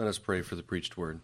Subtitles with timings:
[0.00, 1.20] Let us pray for the preached word.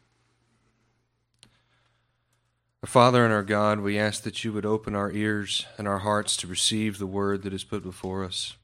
[2.83, 6.01] Our Father and our God, we ask that you would open our ears and our
[6.01, 8.55] hearts to receive the word that is put before us.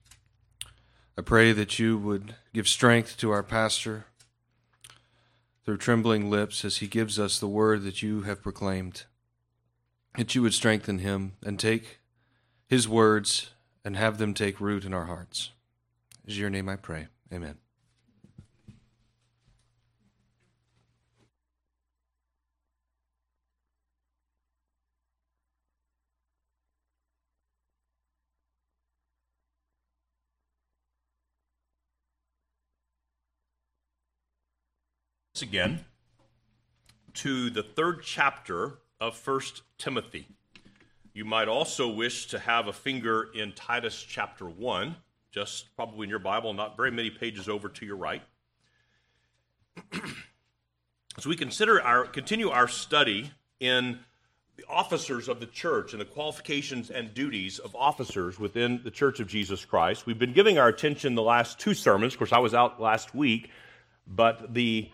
[1.16, 4.04] I pray that you would give strength to our pastor
[5.64, 9.04] through trembling lips as he gives us the word that you have proclaimed.
[10.18, 12.00] That you would strengthen him and take
[12.68, 13.48] his words
[13.82, 15.52] and have them take root in our hearts.
[16.28, 17.06] In your name I pray.
[17.32, 17.61] Amen.
[35.40, 35.82] Again
[37.14, 40.26] to the third chapter of First Timothy.
[41.14, 44.94] You might also wish to have a finger in Titus chapter 1,
[45.30, 48.22] just probably in your Bible, not very many pages over to your right.
[51.16, 54.00] As we consider our continue our study in
[54.56, 59.18] the officers of the church and the qualifications and duties of officers within the Church
[59.18, 62.12] of Jesus Christ, we've been giving our attention the last two sermons.
[62.14, 63.50] Of course, I was out last week,
[64.06, 64.90] but the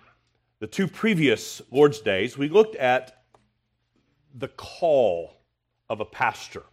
[0.60, 3.22] the two previous Lord's Days, we looked at
[4.34, 5.36] the call
[5.88, 6.64] of a pastor.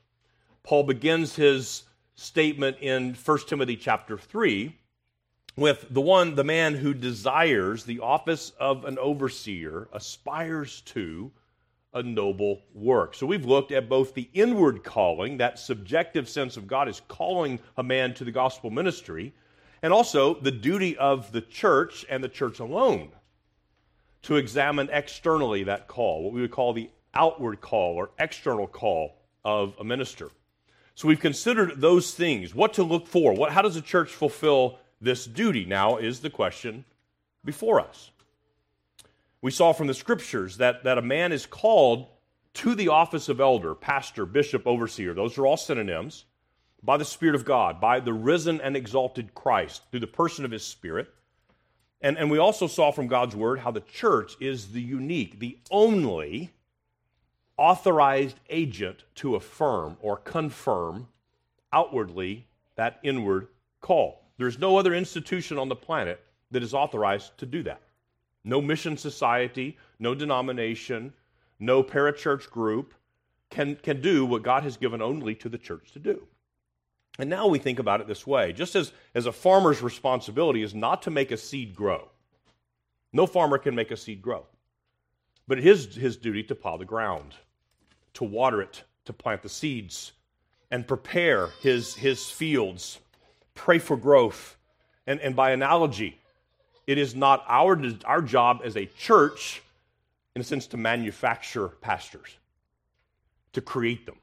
[0.63, 1.83] Paul begins his
[2.15, 4.75] statement in 1 Timothy chapter 3
[5.55, 11.31] with the one, the man who desires the office of an overseer, aspires to
[11.93, 13.15] a noble work.
[13.15, 17.59] So we've looked at both the inward calling, that subjective sense of God is calling
[17.77, 19.33] a man to the gospel ministry,
[19.81, 23.11] and also the duty of the church and the church alone
[24.25, 29.15] to examine externally that call, what we would call the outward call or external call
[29.43, 30.29] of a minister.
[30.95, 34.79] So we've considered those things, what to look for, what, how does a church fulfill
[34.99, 35.65] this duty?
[35.65, 36.85] Now is the question
[37.43, 38.09] before us.
[39.41, 42.07] We saw from the scriptures that, that a man is called
[42.55, 45.13] to the office of elder, pastor, bishop, overseer.
[45.13, 46.25] Those are all synonyms
[46.81, 50.51] by the Spirit of God, by the risen and exalted Christ, through the person of
[50.51, 51.13] his Spirit.
[52.05, 55.57] And, and we also saw from God's word how the church is the unique, the
[55.71, 56.51] only
[57.57, 61.07] authorized agent to affirm or confirm
[61.73, 62.45] outwardly
[62.75, 63.47] that inward
[63.81, 64.21] call.
[64.37, 67.81] There's no other institution on the planet that is authorized to do that.
[68.43, 71.11] No mission society, no denomination,
[71.59, 72.93] no parachurch group
[73.49, 76.27] can, can do what God has given only to the church to do.
[77.17, 80.75] And now we think about it this way just as, as a farmer's responsibility is
[80.75, 82.09] not to make a seed grow,
[83.13, 84.45] no farmer can make a seed grow.
[85.47, 87.33] But it is his duty to plow the ground,
[88.15, 90.11] to water it, to plant the seeds,
[90.71, 92.99] and prepare his, his fields,
[93.53, 94.57] pray for growth.
[95.07, 96.19] And, and by analogy,
[96.87, 99.61] it is not our, our job as a church,
[100.35, 102.37] in a sense, to manufacture pastors,
[103.53, 104.15] to create them.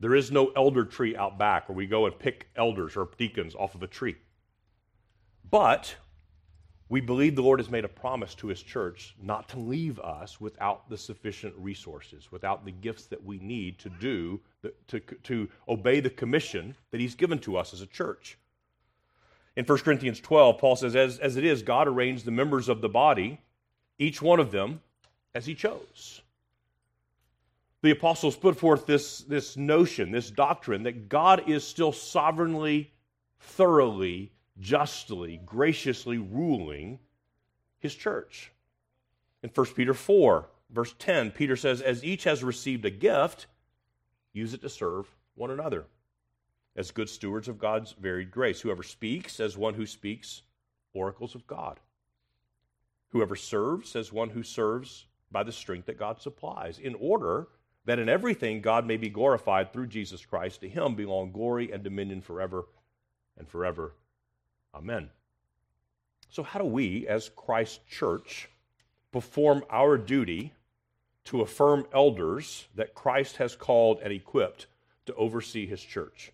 [0.00, 3.54] There is no elder tree out back where we go and pick elders or deacons
[3.54, 4.16] off of a tree.
[5.50, 5.94] But
[6.88, 10.40] we believe the Lord has made a promise to his church not to leave us
[10.40, 14.40] without the sufficient resources, without the gifts that we need to do,
[14.88, 18.38] to, to obey the commission that he's given to us as a church.
[19.56, 22.80] In 1 Corinthians 12, Paul says, as, as it is, God arranged the members of
[22.80, 23.40] the body,
[23.98, 24.80] each one of them,
[25.34, 26.22] as he chose
[27.82, 32.92] the apostles put forth this, this notion, this doctrine, that God is still sovereignly,
[33.38, 36.98] thoroughly, justly, graciously ruling
[37.78, 38.52] his church.
[39.42, 43.46] In 1 Peter 4, verse 10, Peter says, As each has received a gift,
[44.32, 45.86] use it to serve one another
[46.76, 48.60] as good stewards of God's varied grace.
[48.60, 50.42] Whoever speaks, as one who speaks
[50.92, 51.80] oracles of God.
[53.08, 57.48] Whoever serves, as one who serves by the strength that God supplies, in order
[57.90, 60.60] that in everything God may be glorified through Jesus Christ.
[60.60, 62.66] To him belong glory and dominion forever
[63.36, 63.94] and forever.
[64.72, 65.10] Amen.
[66.28, 68.48] So, how do we, as Christ Church,
[69.10, 70.52] perform our duty
[71.24, 74.68] to affirm elders that Christ has called and equipped
[75.06, 76.30] to oversee his church?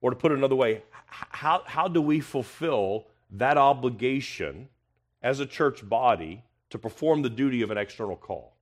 [0.00, 4.70] Or to put it another way, how, how do we fulfill that obligation
[5.22, 8.53] as a church body to perform the duty of an external call?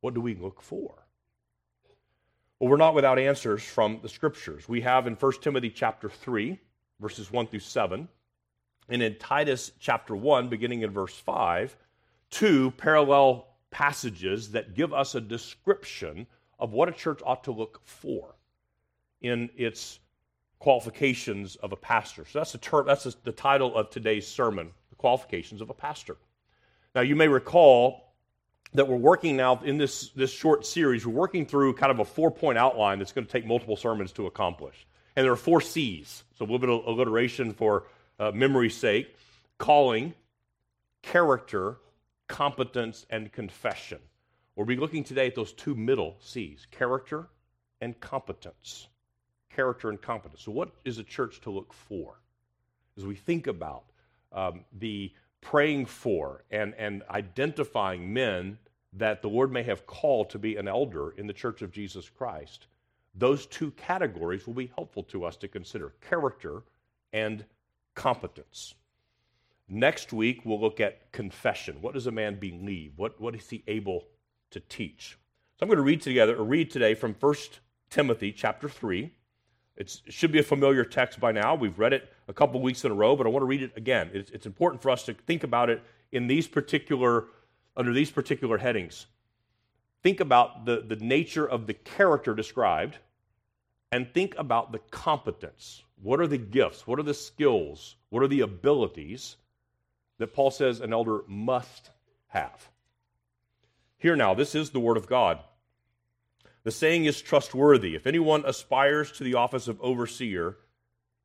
[0.00, 1.06] What do we look for?
[2.58, 4.68] Well, we're not without answers from the scriptures.
[4.68, 6.58] We have in 1 Timothy chapter 3,
[7.00, 8.08] verses 1 through 7,
[8.88, 11.76] and in Titus chapter 1, beginning in verse 5,
[12.30, 16.26] two parallel passages that give us a description
[16.58, 18.36] of what a church ought to look for
[19.20, 19.98] in its
[20.58, 22.24] qualifications of a pastor.
[22.24, 26.16] So that's the term, that's the title of today's sermon, the qualifications of a pastor.
[26.94, 28.05] Now, you may recall
[28.74, 32.04] that we're working now in this, this short series, we're working through kind of a
[32.04, 34.86] four point outline that's going to take multiple sermons to accomplish.
[35.14, 37.84] And there are four C's, so a little bit of alliteration for
[38.18, 39.14] uh, memory's sake
[39.58, 40.12] calling,
[41.02, 41.78] character,
[42.28, 43.98] competence, and confession.
[44.54, 47.28] We'll be looking today at those two middle C's character
[47.80, 48.88] and competence.
[49.54, 50.42] Character and competence.
[50.42, 52.20] So, what is a church to look for?
[52.98, 53.84] As we think about
[54.32, 55.12] um, the
[55.46, 58.58] praying for and, and identifying men
[58.92, 62.08] that the Lord may have called to be an elder in the church of Jesus
[62.08, 62.66] Christ,
[63.14, 66.64] those two categories will be helpful to us to consider character
[67.12, 67.44] and
[67.94, 68.74] competence.
[69.68, 71.76] Next week, we'll look at confession.
[71.80, 72.94] What does a man believe?
[72.96, 74.02] What, what is he able
[74.50, 75.16] to teach?
[75.58, 77.34] So I'm going to read together, or read today from 1
[77.88, 79.12] Timothy chapter 3.
[79.76, 81.54] It's, it should be a familiar text by now.
[81.54, 83.72] We've read it a couple weeks in a row, but I want to read it
[83.76, 84.10] again.
[84.12, 85.82] It's, it's important for us to think about it
[86.12, 87.26] in these particular,
[87.76, 89.06] under these particular headings.
[90.02, 92.98] Think about the, the nature of the character described,
[93.92, 95.82] and think about the competence.
[96.02, 96.86] What are the gifts?
[96.86, 97.96] What are the skills?
[98.10, 99.36] What are the abilities
[100.18, 101.90] that Paul says an elder must
[102.28, 102.68] have?
[103.98, 105.38] Here now, this is the Word of God.
[106.64, 107.94] The saying is trustworthy.
[107.94, 110.56] If anyone aspires to the office of overseer,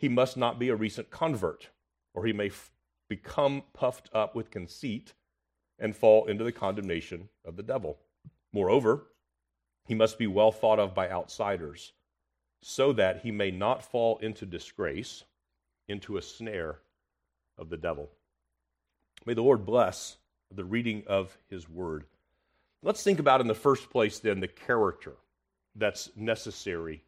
[0.00, 1.68] He must not be a recent convert,
[2.14, 2.72] or he may f-
[3.06, 5.12] become puffed up with conceit
[5.78, 7.98] and fall into the condemnation of the devil.
[8.50, 9.08] Moreover,
[9.86, 11.92] he must be well thought of by outsiders,
[12.62, 15.24] so that he may not fall into disgrace,
[15.86, 16.78] into a snare
[17.58, 18.08] of the devil.
[19.26, 20.16] May the Lord bless
[20.50, 22.06] the reading of his word.
[22.82, 25.16] Let's think about, in the first place, then, the character
[25.74, 27.02] that's necessary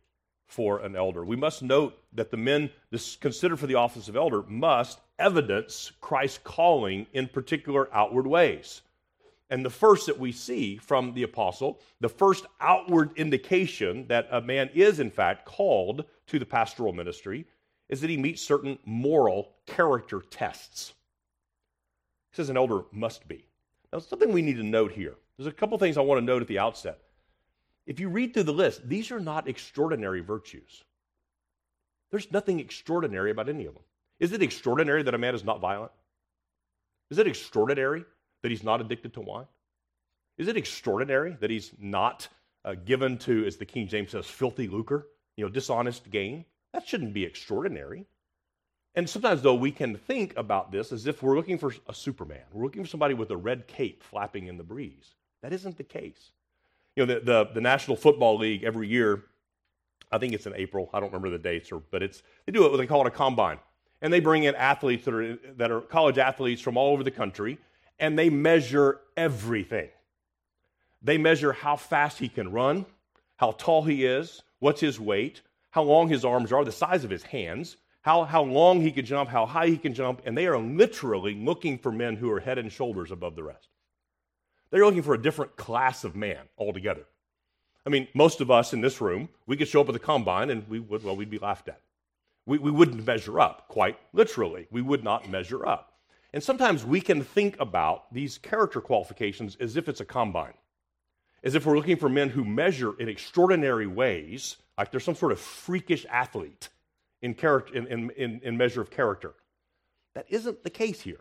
[0.52, 1.24] for an elder.
[1.24, 2.68] We must note that the men
[3.20, 8.82] considered for the office of elder must evidence Christ's calling in particular outward ways.
[9.48, 14.42] And the first that we see from the apostle, the first outward indication that a
[14.42, 17.46] man is in fact called to the pastoral ministry,
[17.88, 20.92] is that he meets certain moral character tests.
[22.30, 23.46] He says an elder must be.
[23.90, 25.14] Now, something we need to note here.
[25.38, 26.98] There's a couple things I want to note at the outset.
[27.86, 30.84] If you read through the list, these are not extraordinary virtues.
[32.10, 33.82] There's nothing extraordinary about any of them.
[34.20, 35.92] Is it extraordinary that a man is not violent?
[37.10, 38.04] Is it extraordinary
[38.42, 39.46] that he's not addicted to wine?
[40.38, 42.28] Is it extraordinary that he's not
[42.64, 46.44] uh, given to, as the King James says, filthy lucre, you know, dishonest gain?
[46.72, 48.06] That shouldn't be extraordinary.
[48.94, 52.42] And sometimes, though, we can think about this as if we're looking for a Superman.
[52.52, 55.14] We're looking for somebody with a red cape flapping in the breeze.
[55.42, 56.32] That isn't the case.
[56.96, 59.24] You know, the, the, the National Football League every year,
[60.10, 62.66] I think it's in April, I don't remember the dates, or, but it's, they do
[62.66, 63.58] it, they call it a combine.
[64.02, 67.10] And they bring in athletes that are, that are college athletes from all over the
[67.10, 67.58] country,
[67.98, 69.88] and they measure everything.
[71.02, 72.84] They measure how fast he can run,
[73.36, 75.40] how tall he is, what's his weight,
[75.70, 79.06] how long his arms are, the size of his hands, how, how long he can
[79.06, 82.40] jump, how high he can jump, and they are literally looking for men who are
[82.40, 83.68] head and shoulders above the rest.
[84.72, 87.04] They're looking for a different class of man altogether.
[87.86, 90.48] I mean, most of us in this room, we could show up at the combine
[90.48, 91.80] and we would, well, we'd be laughed at.
[92.46, 94.66] We, we wouldn't measure up, quite literally.
[94.70, 95.92] We would not measure up.
[96.32, 100.54] And sometimes we can think about these character qualifications as if it's a combine,
[101.44, 105.32] as if we're looking for men who measure in extraordinary ways, like they're some sort
[105.32, 106.70] of freakish athlete
[107.20, 109.34] in, character, in, in, in, in measure of character.
[110.14, 111.20] That isn't the case here.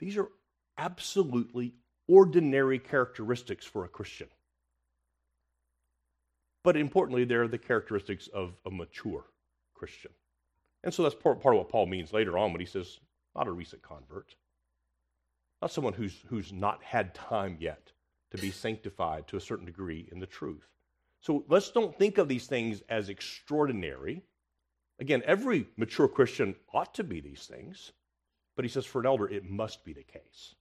[0.00, 0.28] These are
[0.76, 1.74] absolutely
[2.10, 4.26] ordinary characteristics for a Christian.
[6.64, 9.24] But importantly, they're the characteristics of a mature
[9.74, 10.10] Christian.
[10.82, 12.98] And so that's part, part of what Paul means later on when he says,
[13.34, 14.34] not a recent convert,
[15.62, 17.92] not someone who's, who's not had time yet
[18.32, 20.66] to be sanctified to a certain degree in the truth.
[21.20, 24.22] So let's don't think of these things as extraordinary.
[24.98, 27.92] Again, every mature Christian ought to be these things,
[28.56, 30.54] but he says for an elder, it must be the case.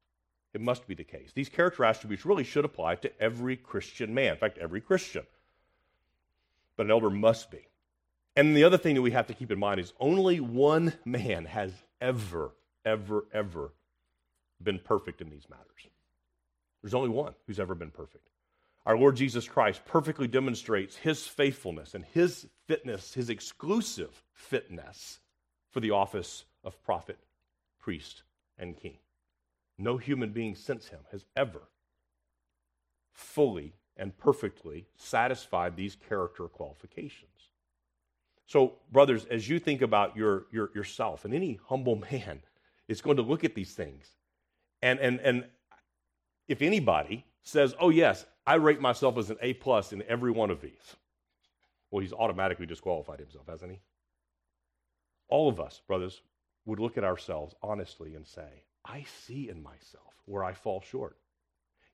[0.53, 1.32] It must be the case.
[1.34, 4.34] These character attributes really should apply to every Christian man.
[4.34, 5.24] In fact, every Christian.
[6.75, 7.68] But an elder must be.
[8.36, 11.46] And the other thing that we have to keep in mind is only one man
[11.46, 12.51] has ever,
[12.86, 13.74] ever, ever
[14.62, 15.65] been perfect in these matters.
[16.82, 18.29] There's only one who's ever been perfect.
[18.86, 25.20] Our Lord Jesus Christ perfectly demonstrates his faithfulness and his fitness, his exclusive fitness
[25.70, 27.20] for the office of prophet,
[27.79, 28.24] priest,
[28.58, 28.98] and king.
[29.79, 31.62] No human being since him has ever
[33.13, 37.50] fully and perfectly satisfied these character qualifications.
[38.45, 42.41] So, brothers, as you think about your, your yourself, and any humble man
[42.88, 44.05] is going to look at these things,
[44.81, 45.45] and and and
[46.48, 50.50] if anybody says, "Oh yes, I rate myself as an A plus in every one
[50.50, 50.95] of these,"
[51.89, 53.79] well, he's automatically disqualified himself, hasn't he?
[55.29, 56.21] All of us, brothers,
[56.65, 61.17] would look at ourselves honestly and say, "I see in myself where I fall short."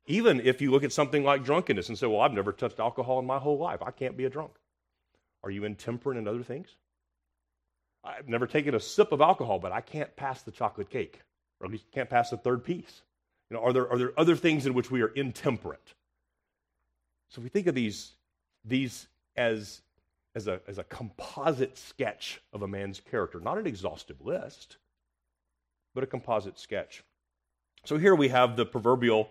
[0.07, 3.19] Even if you look at something like drunkenness and say, Well, I've never touched alcohol
[3.19, 3.81] in my whole life.
[3.81, 4.51] I can't be a drunk.
[5.43, 6.69] Are you intemperate in other things?
[8.03, 11.21] I've never taken a sip of alcohol, but I can't pass the chocolate cake,
[11.59, 13.01] or at least can't pass the third piece.
[13.49, 15.93] You know, are there, are there other things in which we are intemperate?
[17.29, 18.11] So if we think of these,
[18.63, 19.81] these as,
[20.35, 24.77] as, a, as a composite sketch of a man's character, not an exhaustive list,
[25.95, 27.03] but a composite sketch.
[27.85, 29.29] So here we have the proverbial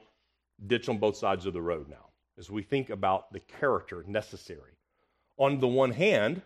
[0.66, 2.06] ditch on both sides of the road now
[2.38, 4.72] as we think about the character necessary.
[5.36, 6.42] On the one hand,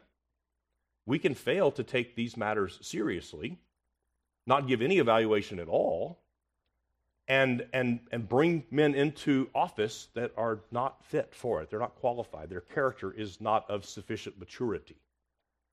[1.07, 3.59] we can fail to take these matters seriously,
[4.47, 6.19] not give any evaluation at all,
[7.27, 11.71] and, and, and bring men into office that are not fit for it.
[11.71, 12.49] They're not qualified.
[12.49, 14.97] Their character is not of sufficient maturity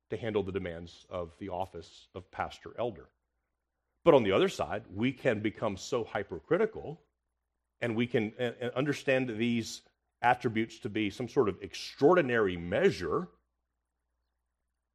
[0.10, 3.08] to handle the demands of the office of pastor elder.
[4.06, 7.02] But on the other side, we can become so hypercritical
[7.82, 8.32] and we can
[8.76, 9.82] understand these
[10.22, 13.28] attributes to be some sort of extraordinary measure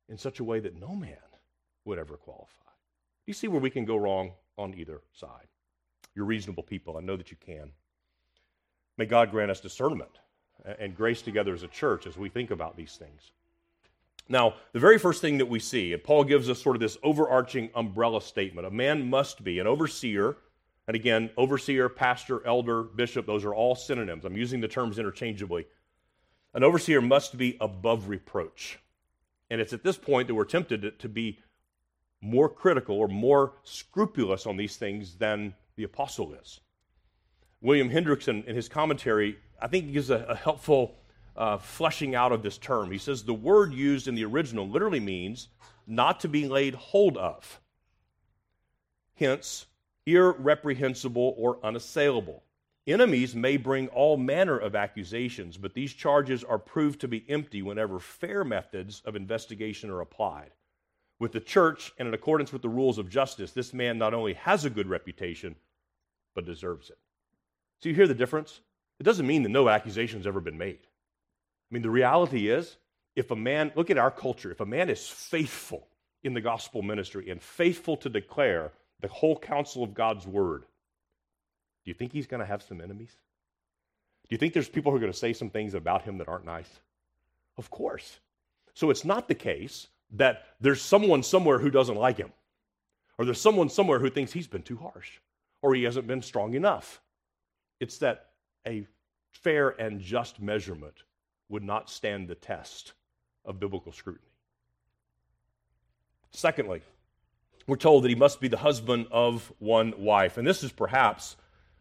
[0.09, 1.17] in such a way that no man
[1.85, 2.47] would ever qualify.
[2.47, 5.49] Do You see where we can go wrong on either side.
[6.14, 6.97] You're reasonable people.
[6.97, 7.73] I know that you can.
[8.97, 10.21] May God grant us discernment
[10.79, 13.33] and grace together as a church as we think about these things.
[14.30, 16.96] Now, the very first thing that we see, and Paul gives us sort of this
[17.02, 20.38] overarching umbrella statement a man must be an overseer
[20.90, 24.25] and again, overseer, pastor, elder, bishop, those are all synonyms.
[24.25, 25.66] I'm using the terms interchangeably.
[26.52, 28.80] An overseer must be above reproach.
[29.50, 31.38] And it's at this point that we're tempted to, be
[32.20, 36.58] more critical or more scrupulous on these things than the apostle is.
[37.60, 40.96] William Hendriksen, in his commentary, I think gives a, a helpful
[41.40, 42.90] uh, fleshing out of this term.
[42.90, 45.49] He says the word used in the original literally means
[45.87, 47.61] not to be laid hold of.
[49.14, 49.64] Hence,
[50.04, 52.42] irreprehensible or unassailable.
[52.87, 57.62] Enemies may bring all manner of accusations, but these charges are proved to be empty
[57.62, 60.50] whenever fair methods of investigation are applied.
[61.18, 64.35] With the church and in accordance with the rules of justice, this man not only
[64.35, 65.56] has a good reputation,
[66.35, 66.99] but deserves it.
[67.82, 68.61] So you hear the difference?
[68.99, 70.80] It doesn't mean that no accusation's ever been made.
[71.70, 72.76] I mean, the reality is,
[73.14, 75.86] if a man, look at our culture, if a man is faithful
[76.22, 80.62] in the gospel ministry and faithful to declare the whole counsel of God's word,
[81.84, 83.16] do you think he's going to have some enemies?
[84.28, 86.28] Do you think there's people who are going to say some things about him that
[86.28, 86.68] aren't nice?
[87.56, 88.20] Of course.
[88.74, 92.32] So it's not the case that there's someone somewhere who doesn't like him,
[93.18, 95.18] or there's someone somewhere who thinks he's been too harsh,
[95.62, 97.00] or he hasn't been strong enough.
[97.80, 98.30] It's that
[98.66, 98.86] a
[99.32, 101.02] fair and just measurement
[101.50, 102.95] would not stand the test
[103.45, 104.25] of biblical scrutiny.
[106.30, 106.80] Secondly,
[107.66, 110.38] we're told that he must be the husband of one wife.
[110.38, 111.37] And this is perhaps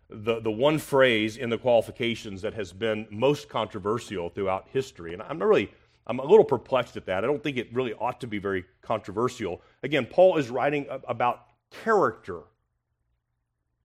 [0.10, 5.14] the, the one phrase in the qualifications that has been most controversial throughout history.
[5.14, 5.72] And I'm not really,
[6.08, 7.24] I'm a little perplexed at that.
[7.24, 9.62] I don't think it really ought to be very controversial.
[9.84, 11.46] Again, Paul is writing about
[11.84, 12.42] character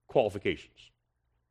[0.07, 0.91] qualifications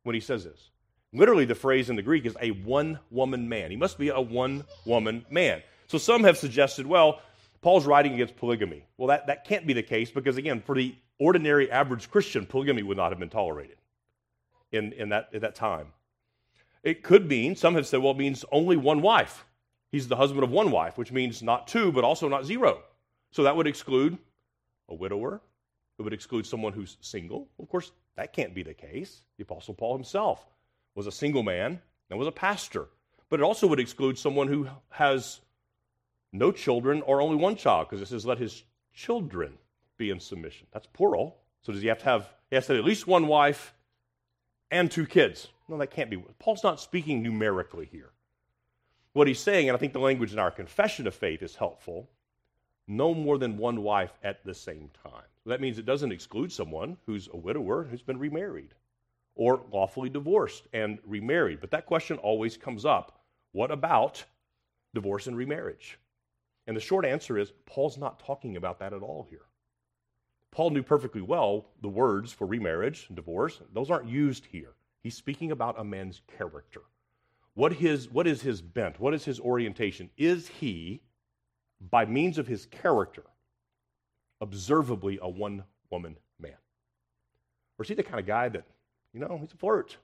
[0.03, 0.71] when he says this.
[1.15, 3.71] Literally, the phrase in the Greek is a one woman man.
[3.71, 5.63] He must be a one woman man.
[5.87, 7.21] So some have suggested, well,
[7.61, 8.85] Paul's writing against polygamy.
[8.97, 12.83] Well, that, that can't be the case because, again, for the ordinary average Christian, polygamy
[12.83, 13.77] would not have been tolerated
[14.73, 15.87] in, in that, at that time.
[16.83, 19.45] It could mean, some have said, well, it means only one wife.
[19.91, 22.81] He's the husband of one wife, which means not two, but also not zero.
[23.31, 24.17] So that would exclude
[24.89, 25.41] a widower.
[25.97, 27.47] It would exclude someone who's single.
[27.57, 29.21] Of course, that can't be the case.
[29.37, 30.45] The Apostle Paul himself
[30.95, 32.87] was a single man and was a pastor.
[33.29, 35.41] But it also would exclude someone who has
[36.31, 39.53] no children or only one child, because it says, let his children
[39.97, 40.67] be in submission.
[40.71, 41.37] That's plural.
[41.61, 43.73] So does he have to have, he has to have at least one wife
[44.71, 45.47] and two kids?
[45.67, 46.17] No, that can't be.
[46.39, 48.11] Paul's not speaking numerically here.
[49.13, 52.09] What he's saying, and I think the language in our confession of faith is helpful,
[52.87, 55.23] no more than one wife at the same time.
[55.43, 58.75] So that means it doesn't exclude someone who's a widower who's been remarried,
[59.35, 61.59] or lawfully divorced and remarried.
[61.61, 64.23] But that question always comes up what about
[64.93, 65.97] divorce and remarriage?
[66.67, 69.45] And the short answer is Paul's not talking about that at all here.
[70.51, 74.73] Paul knew perfectly well the words for remarriage and divorce, those aren't used here.
[75.03, 76.81] He's speaking about a man's character.
[77.53, 78.99] What, his, what is his bent?
[78.99, 80.09] What is his orientation?
[80.17, 81.01] Is he,
[81.79, 83.23] by means of his character,
[84.41, 86.57] observably a one woman man?
[87.77, 88.65] Or is he the kind of guy that,
[89.15, 89.97] you know, he's a flirt?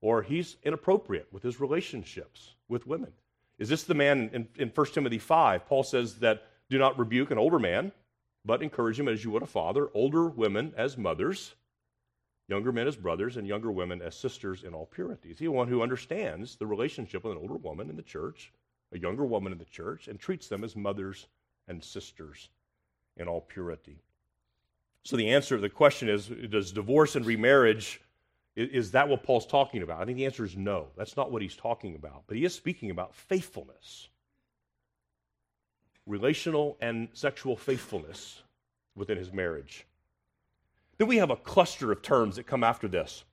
[0.00, 3.12] Or he's inappropriate with his relationships with women?
[3.58, 5.66] Is this the man in, in 1 Timothy 5?
[5.66, 7.90] Paul says that do not rebuke an older man,
[8.44, 11.54] but encourage him as you would a father, older women as mothers,
[12.48, 15.30] younger men as brothers, and younger women as sisters in all purity.
[15.30, 18.52] Is he one who understands the relationship with an older woman in the church,
[18.92, 21.26] a younger woman in the church, and treats them as mothers
[21.66, 22.50] and sisters
[23.16, 24.02] in all purity?
[25.04, 28.00] So the answer to the question is Does divorce and remarriage,
[28.56, 30.00] is that what Paul's talking about?
[30.00, 30.88] I think the answer is no.
[30.96, 32.24] That's not what he's talking about.
[32.26, 34.08] But he is speaking about faithfulness,
[36.06, 38.42] relational and sexual faithfulness
[38.96, 39.86] within his marriage.
[40.98, 43.24] Then we have a cluster of terms that come after this.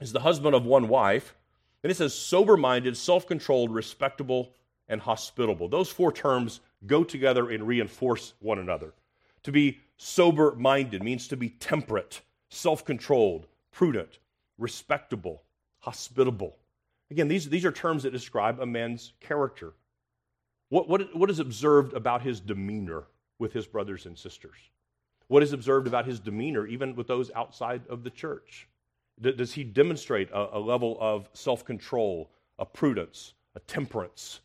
[0.00, 1.36] Is the husband of one wife,
[1.82, 4.54] and it says sober minded, self controlled, respectable,
[4.88, 5.68] and hospitable.
[5.68, 8.94] Those four terms go together and reinforce one another.
[9.42, 14.18] To be sober minded means to be temperate, self controlled, prudent,
[14.58, 15.42] respectable,
[15.78, 16.56] hospitable.
[17.10, 19.72] Again, these, these are terms that describe a man's character.
[20.68, 23.04] What, what, what is observed about his demeanor
[23.38, 24.56] with his brothers and sisters?
[25.26, 28.68] What is observed about his demeanor even with those outside of the church?
[29.20, 34.40] D- does he demonstrate a, a level of self control, a prudence, a temperance,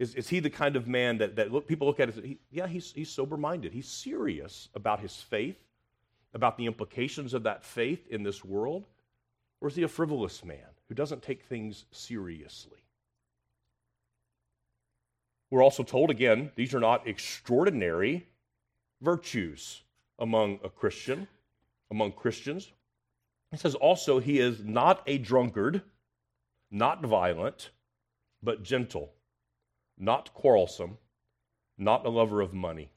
[0.00, 2.38] is, is he the kind of man that, that look, people look at as, he,
[2.50, 3.72] yeah, he's, he's sober minded.
[3.72, 5.58] He's serious about his faith,
[6.34, 8.86] about the implications of that faith in this world?
[9.60, 12.78] Or is he a frivolous man who doesn't take things seriously?
[15.50, 18.26] We're also told again, these are not extraordinary
[19.00, 19.82] virtues
[20.18, 21.26] among a Christian,
[21.90, 22.70] among Christians.
[23.52, 25.82] It says also, he is not a drunkard,
[26.70, 27.70] not violent,
[28.42, 29.12] but gentle
[30.00, 30.96] not quarrelsome,
[31.76, 32.90] not a lover of money.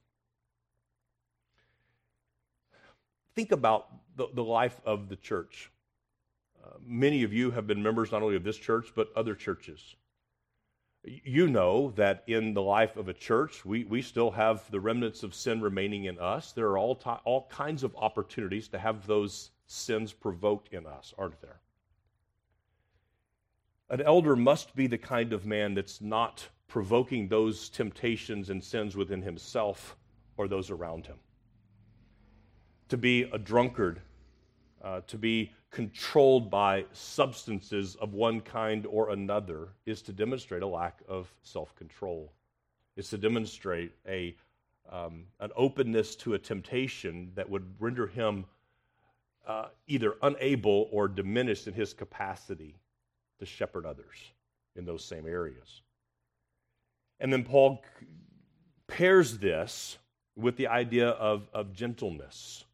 [3.35, 5.71] Think about the, the life of the church.
[6.63, 9.95] Uh, many of you have been members not only of this church, but other churches.
[11.03, 15.23] You know that in the life of a church, we, we still have the remnants
[15.23, 16.53] of sin remaining in us.
[16.53, 21.41] There are all, all kinds of opportunities to have those sins provoked in us, aren't
[21.41, 21.59] there?
[23.89, 28.95] An elder must be the kind of man that's not provoking those temptations and sins
[28.95, 29.97] within himself
[30.37, 31.17] or those around him.
[32.93, 34.01] To be a drunkard,
[34.83, 40.67] uh, to be controlled by substances of one kind or another, is to demonstrate a
[40.67, 42.31] lack of self control.
[42.95, 44.35] It's to demonstrate a,
[44.91, 48.45] um, an openness to a temptation that would render him
[49.47, 52.75] uh, either unable or diminished in his capacity
[53.39, 54.33] to shepherd others
[54.75, 55.81] in those same areas.
[57.19, 57.83] And then Paul
[58.85, 59.97] pairs this
[60.35, 62.65] with the idea of, of gentleness.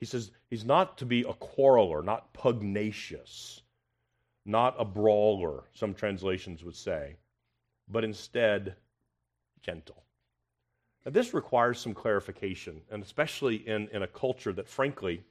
[0.00, 3.60] He says he's not to be a quarreler, not pugnacious,
[4.46, 7.16] not a brawler, some translations would say,
[7.86, 8.76] but instead
[9.60, 10.02] gentle.
[11.04, 15.22] Now, this requires some clarification, and especially in, in a culture that, frankly,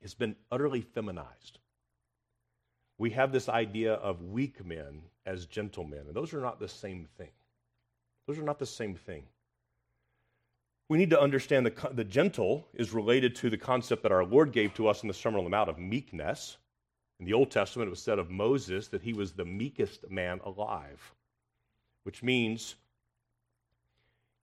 [0.00, 1.58] has been utterly feminized.
[2.96, 7.06] We have this idea of weak men as gentlemen, and those are not the same
[7.16, 7.30] thing.
[8.26, 9.24] Those are not the same thing.
[10.88, 14.52] We need to understand that the gentle is related to the concept that our Lord
[14.52, 16.56] gave to us in the Sermon on the Mount of meekness.
[17.20, 20.40] In the Old Testament, it was said of Moses that he was the meekest man
[20.44, 21.14] alive,
[22.04, 22.76] which means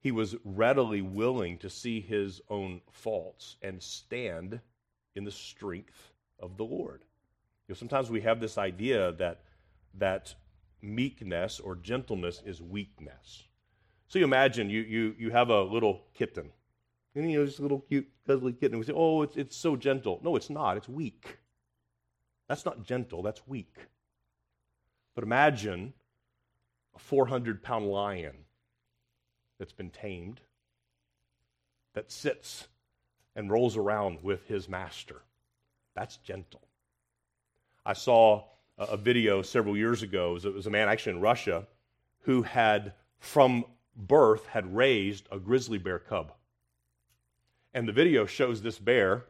[0.02, 4.60] he was readily willing to see his own faults and stand
[5.16, 7.02] in the strength of the Lord.
[7.68, 9.42] You know, sometimes we have this idea that,
[9.96, 10.36] that
[10.80, 13.46] meekness or gentleness is weakness.
[14.08, 16.50] So you imagine you, you, you have a little kitten.
[17.16, 18.78] And, you know, just a little cute, cuddly kitten.
[18.78, 20.20] We say, oh, it's, it's so gentle.
[20.24, 20.78] No, it's not.
[20.78, 21.38] It's weak.
[22.48, 23.76] That's not gentle, that's weak.
[25.16, 25.94] But imagine
[26.96, 28.36] a 400 pound lion
[29.58, 30.42] that's been tamed,
[31.94, 32.68] that sits
[33.36, 35.22] and rolls around with his master.
[35.96, 36.62] That's gentle.
[37.86, 38.44] I saw
[38.78, 40.38] a video several years ago.
[40.44, 41.66] It was a man actually in Russia
[42.20, 43.64] who had, from
[43.96, 46.34] birth had raised a grizzly bear cub.
[47.74, 49.26] And the video shows this bear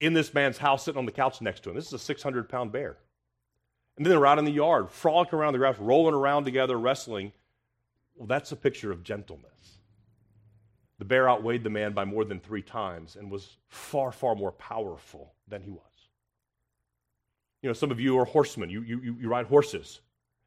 [0.00, 1.76] in this man's house sitting on the couch next to him.
[1.76, 2.98] This is a 600 pound bear.
[3.96, 7.32] And then they're out in the yard, frolicking around the grass, rolling around together, wrestling.
[8.14, 9.78] Well, that's a picture of gentleness.
[10.98, 14.52] The bear outweighed the man by more than three times and was far, far more
[14.52, 15.82] powerful than he was.
[17.62, 20.00] You know, some of you are horsemen, you, you, you ride horses.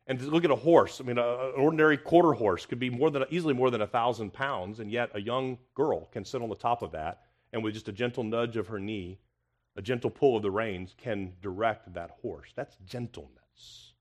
[0.09, 0.99] And look at a horse.
[0.99, 3.87] I mean, a, an ordinary quarter horse could be more than easily more than a
[3.87, 7.21] thousand pounds, and yet a young girl can sit on the top of that,
[7.53, 9.19] and with just a gentle nudge of her knee,
[9.75, 12.51] a gentle pull of the reins, can direct that horse.
[12.55, 13.93] That's gentleness,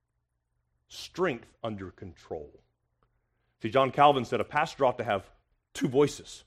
[0.88, 2.59] strength under control.
[3.61, 5.29] See, John Calvin said a pastor ought to have
[5.75, 6.44] two voices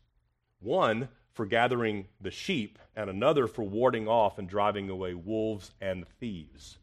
[0.59, 6.07] one for gathering the sheep, and another for warding off and driving away wolves and
[6.19, 6.79] thieves.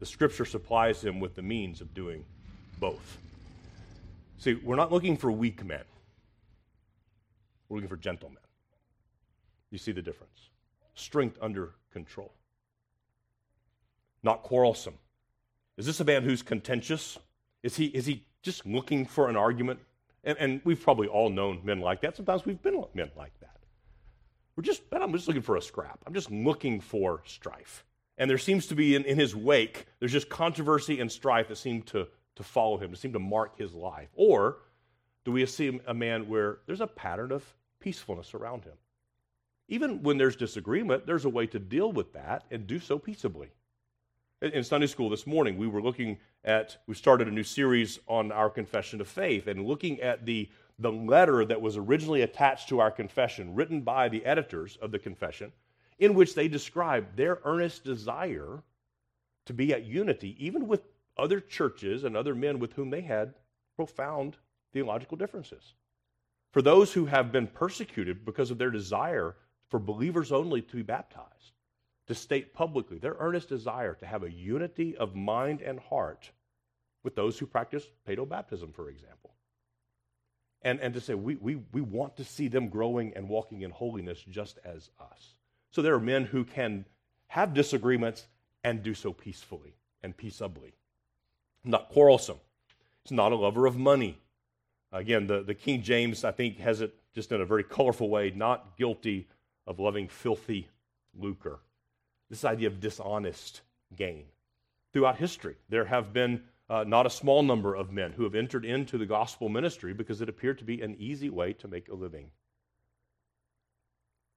[0.00, 2.24] The scripture supplies him with the means of doing
[2.78, 3.18] both.
[4.38, 5.84] See, we're not looking for weak men,
[7.68, 8.38] we're looking for gentlemen.
[9.70, 10.50] You see the difference?
[10.94, 12.32] Strength under control,
[14.22, 14.94] not quarrelsome.
[15.76, 17.18] Is this a man who's contentious?
[17.62, 19.80] Is he, is he just looking for an argument?
[20.24, 22.16] And, and we've probably all known men like that.
[22.16, 23.56] Sometimes we've been men like that.
[24.56, 26.00] We're just, I'm just looking for a scrap.
[26.04, 27.84] I'm just looking for strife.
[28.18, 31.56] And there seems to be in, in his wake, there's just controversy and strife that
[31.56, 34.08] seem to, to follow him, to seem to mark his life.
[34.14, 34.58] Or
[35.24, 37.44] do we see a man where there's a pattern of
[37.80, 38.74] peacefulness around him?
[39.68, 43.50] Even when there's disagreement, there's a way to deal with that and do so peaceably.
[44.40, 48.32] In Sunday school this morning, we were looking at, we started a new series on
[48.32, 52.80] our confession of faith and looking at the the letter that was originally attached to
[52.80, 55.52] our confession, written by the editors of the confession,
[55.98, 58.62] in which they described their earnest desire
[59.46, 60.82] to be at unity, even with
[61.16, 63.34] other churches and other men with whom they had
[63.76, 64.36] profound
[64.72, 65.74] theological differences.
[66.52, 69.36] For those who have been persecuted because of their desire
[69.68, 71.52] for believers only to be baptized,
[72.06, 76.30] to state publicly their earnest desire to have a unity of mind and heart
[77.04, 79.18] with those who practice paedo baptism, for example
[80.62, 83.70] and, and to say we, we, we want to see them growing and walking in
[83.70, 85.34] holiness just as us.
[85.70, 86.84] So there are men who can
[87.28, 88.26] have disagreements
[88.64, 90.74] and do so peacefully and peaceably.
[91.64, 92.38] Not quarrelsome.
[93.04, 94.18] He's not a lover of money.
[94.92, 98.30] Again, the, the King James, I think, has it just in a very colorful way
[98.34, 99.28] not guilty
[99.66, 100.68] of loving filthy
[101.18, 101.58] lucre.
[102.30, 103.62] This idea of dishonest
[103.96, 104.24] gain.
[104.92, 108.64] Throughout history, there have been uh, not a small number of men who have entered
[108.64, 111.94] into the gospel ministry because it appeared to be an easy way to make a
[111.94, 112.30] living.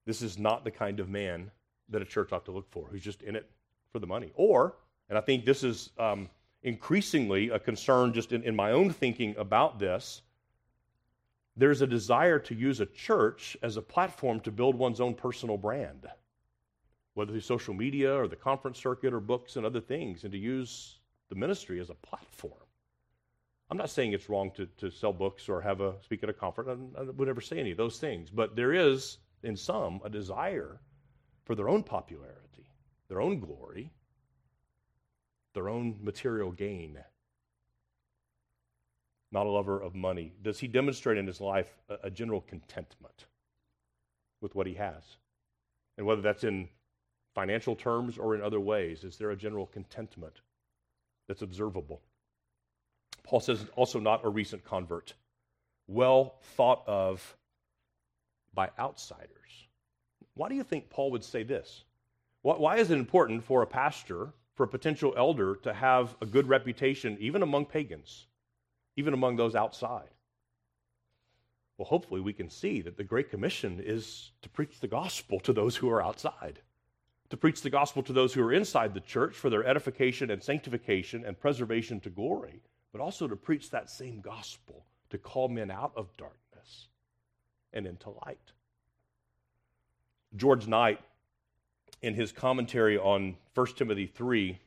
[0.05, 1.51] This is not the kind of man
[1.89, 3.49] that a church ought to look for, who's just in it
[3.91, 4.31] for the money.
[4.35, 4.75] Or,
[5.09, 6.29] and I think this is um,
[6.63, 10.21] increasingly a concern just in, in my own thinking about this,
[11.57, 15.57] there's a desire to use a church as a platform to build one's own personal
[15.57, 16.07] brand,
[17.13, 20.37] whether through social media or the conference circuit or books and other things, and to
[20.37, 22.53] use the ministry as a platform.
[23.69, 26.33] I'm not saying it's wrong to, to sell books or have a speak at a
[26.33, 26.69] conference.
[26.97, 28.29] I, I would never say any of those things.
[28.29, 30.79] But there is, in some, a desire
[31.45, 32.69] for their own popularity,
[33.07, 33.91] their own glory,
[35.53, 36.97] their own material gain.
[39.31, 40.33] Not a lover of money.
[40.41, 43.25] Does he demonstrate in his life a, a general contentment
[44.41, 45.03] with what he has?
[45.97, 46.67] And whether that's in
[47.33, 50.41] financial terms or in other ways, is there a general contentment
[51.27, 52.01] that's observable.
[53.23, 55.13] Paul says also not a recent convert,
[55.87, 57.37] well thought of
[58.53, 59.67] by outsiders.
[60.33, 61.83] Why do you think Paul would say this?
[62.41, 66.47] Why is it important for a pastor, for a potential elder, to have a good
[66.47, 68.27] reputation, even among pagans,
[68.95, 70.09] even among those outside?
[71.77, 75.53] Well, hopefully, we can see that the Great Commission is to preach the gospel to
[75.53, 76.61] those who are outside
[77.31, 80.43] to preach the gospel to those who are inside the church for their edification and
[80.43, 82.61] sanctification and preservation to glory,
[82.91, 86.40] but also to preach that same gospel to call men out of darkness
[87.73, 88.51] and into light.
[90.35, 90.99] George Knight,
[92.01, 94.59] in his commentary on 1 Timothy 3,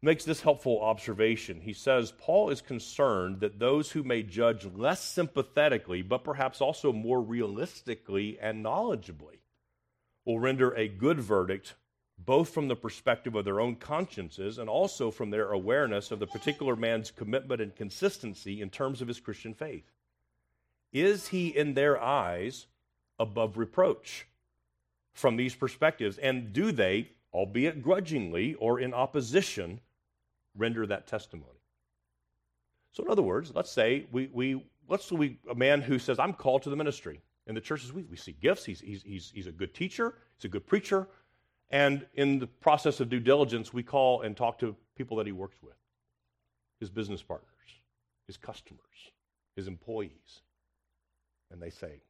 [0.00, 1.60] makes this helpful observation.
[1.60, 6.92] He says, Paul is concerned that those who may judge less sympathetically, but perhaps also
[6.92, 9.38] more realistically and knowledgeably,
[10.24, 11.74] will render a good verdict
[12.18, 16.26] both from the perspective of their own consciences and also from their awareness of the
[16.26, 19.84] particular man's commitment and consistency in terms of his Christian faith.
[20.92, 22.66] Is he, in their eyes,
[23.18, 24.26] above reproach
[25.12, 26.18] from these perspectives?
[26.18, 29.80] And do they, albeit grudgingly or in opposition,
[30.56, 31.60] render that testimony?
[32.92, 36.18] So, in other words, let's say we, we let's say we, a man who says,
[36.18, 38.64] I'm called to the ministry in the churches we, we see gifts.
[38.64, 41.06] He's, he's, he's, he's a good teacher, he's a good preacher.
[41.70, 45.32] And in the process of due diligence, we call and talk to people that he
[45.32, 45.74] works with
[46.80, 47.48] his business partners,
[48.26, 49.12] his customers,
[49.54, 50.40] his employees.
[51.50, 52.00] And they say,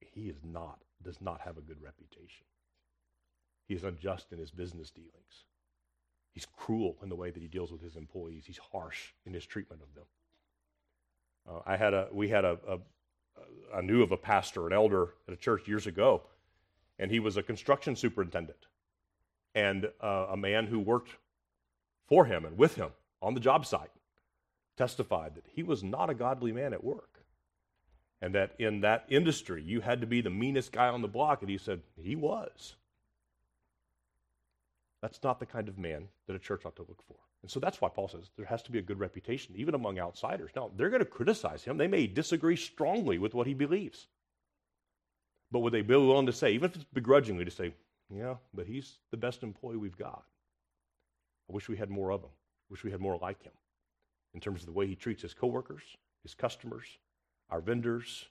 [0.00, 2.44] he is not, does not have a good reputation.
[3.68, 5.44] He is unjust in his business dealings.
[6.32, 8.44] He's cruel in the way that he deals with his employees.
[8.46, 10.04] He's harsh in his treatment of them.
[11.48, 12.78] Uh, I had a, we had a, a,
[13.74, 16.22] I knew of a pastor, an elder at a church years ago,
[16.98, 18.66] and he was a construction superintendent,
[19.54, 21.10] and uh, a man who worked
[22.06, 22.90] for him and with him
[23.22, 23.90] on the job site
[24.76, 27.09] testified that he was not a godly man at work,
[28.22, 31.42] and that in that industry you had to be the meanest guy on the block,
[31.42, 32.74] and he said he was.
[35.02, 37.16] That's not the kind of man that a church ought to look for.
[37.42, 39.98] And so that's why Paul says there has to be a good reputation, even among
[39.98, 40.50] outsiders.
[40.54, 41.78] Now, they're going to criticize him.
[41.78, 44.08] They may disagree strongly with what he believes.
[45.50, 47.72] But would they be willing to say, even if it's begrudgingly, to say,
[48.14, 50.22] yeah, but he's the best employee we've got?
[51.48, 52.28] I wish we had more of him.
[52.28, 53.52] I wish we had more like him
[54.34, 55.82] in terms of the way he treats his coworkers,
[56.22, 56.86] his customers,
[57.50, 58.26] our vendors,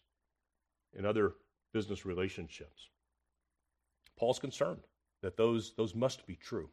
[0.96, 1.34] and other
[1.74, 2.88] business relationships.
[4.18, 4.82] Paul's concerned
[5.22, 6.70] that those, those must be true.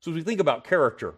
[0.00, 1.14] So as we think about character,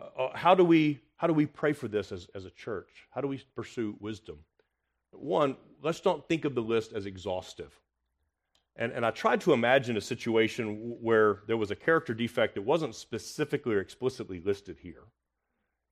[0.00, 3.06] uh, uh, how, do we, how do we pray for this as, as a church?
[3.10, 4.38] How do we pursue wisdom?
[5.10, 7.78] One, let's not think of the list as exhaustive.
[8.76, 12.62] And, and I tried to imagine a situation where there was a character defect that
[12.62, 15.04] wasn't specifically or explicitly listed here.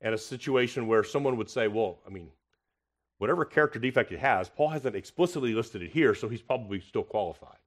[0.00, 2.30] And a situation where someone would say, well, I mean,
[3.20, 7.02] whatever character defect it has, Paul hasn't explicitly listed it here, so he's probably still
[7.02, 7.58] qualified.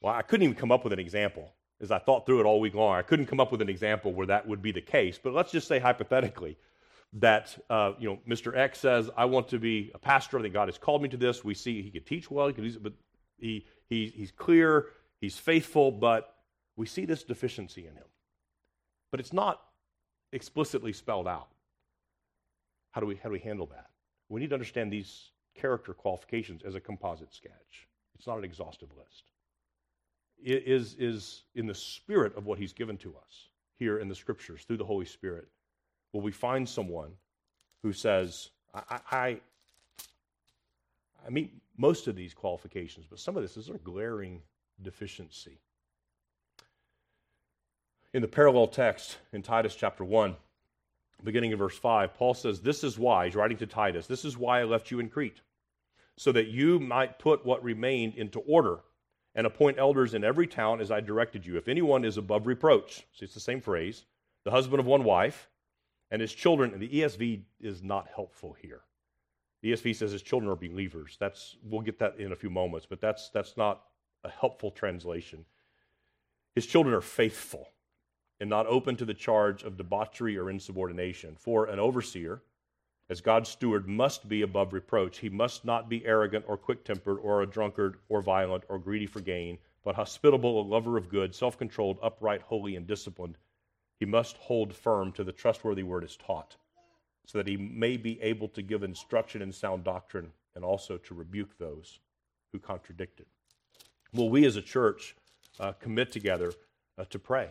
[0.00, 2.58] Well, I couldn't even come up with an example as I thought through it all
[2.58, 2.96] week long.
[2.96, 5.52] I couldn't come up with an example where that would be the case, but let's
[5.52, 6.56] just say hypothetically
[7.12, 8.56] that uh, you know Mr.
[8.56, 10.38] X says, "I want to be a pastor.
[10.38, 12.66] I think God has called me to this." We see he could teach well, he
[12.66, 12.92] it, but
[13.38, 14.86] he, he he's clear,
[15.20, 16.34] he's faithful, but
[16.74, 18.08] we see this deficiency in him.
[19.12, 19.62] But it's not
[20.32, 21.48] explicitly spelled out.
[22.90, 23.86] How do we how do we handle that?
[24.28, 27.88] We need to understand these character qualifications as a composite sketch.
[28.14, 29.24] It's not an exhaustive list
[30.44, 34.62] is, is in the spirit of what he's given to us here in the scriptures
[34.64, 35.48] through the Holy Spirit.
[36.12, 37.12] Will we find someone
[37.82, 39.40] who says, I, I,
[41.26, 44.42] I meet most of these qualifications, but some of this is a glaring
[44.82, 45.58] deficiency.
[48.14, 50.36] In the parallel text in Titus chapter 1,
[51.24, 54.36] beginning in verse 5, Paul says, This is why, he's writing to Titus, this is
[54.36, 55.40] why I left you in Crete,
[56.16, 58.80] so that you might put what remained into order
[59.34, 61.56] and appoint elders in every town as I directed you.
[61.56, 64.04] If anyone is above reproach, see, it's the same phrase,
[64.44, 65.48] the husband of one wife,
[66.10, 68.80] and his children, and the ESV is not helpful here.
[69.62, 71.16] The ESV says his children are believers.
[71.18, 73.82] That's we'll get that in a few moments, but that's that's not
[74.22, 75.44] a helpful translation.
[76.54, 77.68] His children are faithful
[78.40, 81.36] and not open to the charge of debauchery or insubordination.
[81.38, 82.42] For an overseer,
[83.08, 85.18] as God's steward, must be above reproach.
[85.18, 89.06] He must not be arrogant or quick tempered or a drunkard or violent or greedy
[89.06, 93.38] for gain, but hospitable, a lover of good, self controlled, upright, holy, and disciplined.
[94.00, 96.56] He must hold firm to the trustworthy word as taught,
[97.24, 101.14] so that he may be able to give instruction in sound doctrine and also to
[101.14, 102.00] rebuke those
[102.52, 103.28] who contradict it.
[104.12, 105.14] Will we as a church
[105.60, 106.52] uh, commit together
[106.98, 107.50] uh, to pray?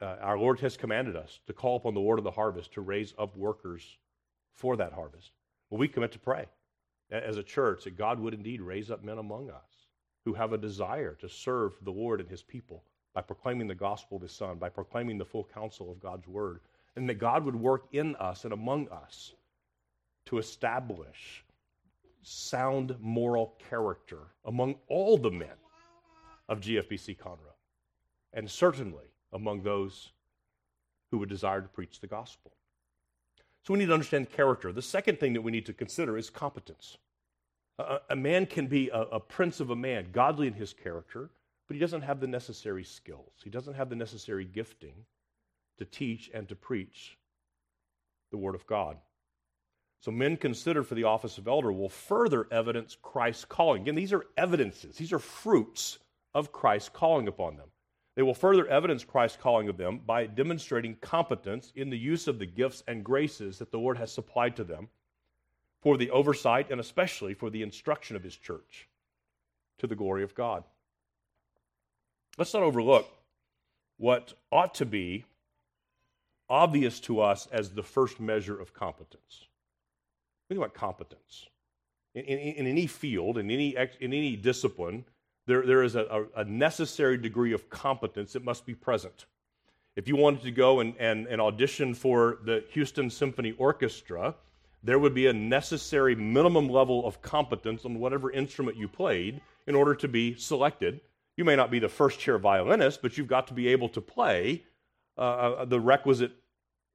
[0.00, 2.80] Uh, our Lord has commanded us to call upon the Lord of the harvest to
[2.80, 3.98] raise up workers
[4.54, 5.32] for that harvest.
[5.68, 6.46] Well, we commit to pray
[7.10, 9.86] as a church that God would indeed raise up men among us
[10.24, 12.84] who have a desire to serve the Lord and his people
[13.14, 16.60] by proclaiming the gospel of his Son, by proclaiming the full counsel of God's word,
[16.96, 19.32] and that God would work in us and among us
[20.26, 21.44] to establish
[22.22, 25.48] sound moral character among all the men
[26.48, 27.56] of GFBC Conroe,
[28.32, 30.12] and certainly among those
[31.10, 32.52] who would desire to preach the gospel.
[33.62, 34.72] So we need to understand character.
[34.72, 36.96] The second thing that we need to consider is competence.
[37.78, 41.30] A, a man can be a, a prince of a man, godly in his character,
[41.66, 43.32] but he doesn't have the necessary skills.
[43.44, 44.94] He doesn't have the necessary gifting
[45.78, 47.16] to teach and to preach
[48.30, 48.96] the Word of God.
[50.00, 53.82] So, men considered for the office of elder will further evidence Christ's calling.
[53.82, 55.98] Again, these are evidences, these are fruits
[56.34, 57.68] of Christ's calling upon them.
[58.16, 62.38] They will further evidence Christ's calling of them by demonstrating competence in the use of
[62.38, 64.88] the gifts and graces that the Lord has supplied to them
[65.80, 68.88] for the oversight and especially for the instruction of His church
[69.78, 70.64] to the glory of God.
[72.36, 73.08] Let's not overlook
[73.96, 75.24] what ought to be
[76.48, 79.46] obvious to us as the first measure of competence.
[80.48, 81.46] Think about competence.
[82.14, 85.04] in, in, in any field, in any, in any discipline,
[85.46, 89.26] there, there is a, a, necessary degree of competence that must be present.
[89.96, 94.34] If you wanted to go and, and, and audition for the Houston Symphony Orchestra,
[94.82, 99.74] there would be a necessary minimum level of competence on whatever instrument you played in
[99.74, 101.00] order to be selected.
[101.36, 104.00] You may not be the first chair violinist, but you've got to be able to
[104.00, 104.64] play
[105.18, 106.32] uh, uh the requisite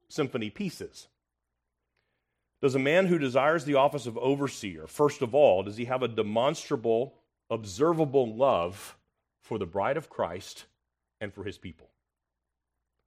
[0.10, 1.08] symphony pieces.
[2.62, 6.02] Does a man who desires the office of overseer, first of all, does he have
[6.02, 7.14] a demonstrable,
[7.50, 8.98] observable love
[9.42, 10.66] for the bride of Christ
[11.22, 11.88] and for his people?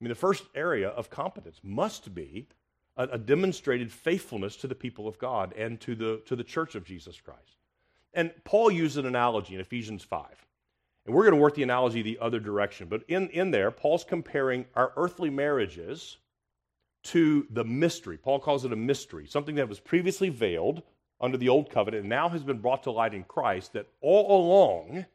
[0.00, 2.46] I mean, the first area of competence must be
[2.96, 6.74] a, a, demonstrated faithfulness to the people of God and to the, to the church
[6.74, 7.56] of Jesus Christ.
[8.14, 10.26] And Paul used an analogy in Ephesians 5.
[11.06, 12.86] And we're going to work the analogy the other direction.
[12.88, 16.18] But in, in there, Paul's comparing our earthly marriages
[17.04, 18.18] to the mystery.
[18.18, 20.82] Paul calls it a mystery, something that was previously veiled
[21.20, 24.44] under the old covenant and now has been brought to light in Christ, that all
[24.44, 25.06] along,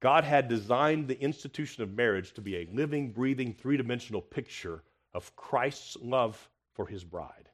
[0.00, 4.82] God had designed the institution of marriage to be a living, breathing, three dimensional picture
[5.12, 7.50] of Christ's love for his bride,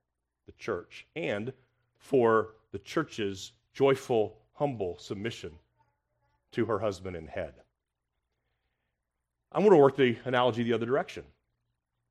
[0.46, 1.52] the church, and
[1.98, 5.52] for the church's joyful, humble submission
[6.52, 7.54] to her husband and head.
[9.50, 11.24] I'm going to work the analogy the other direction.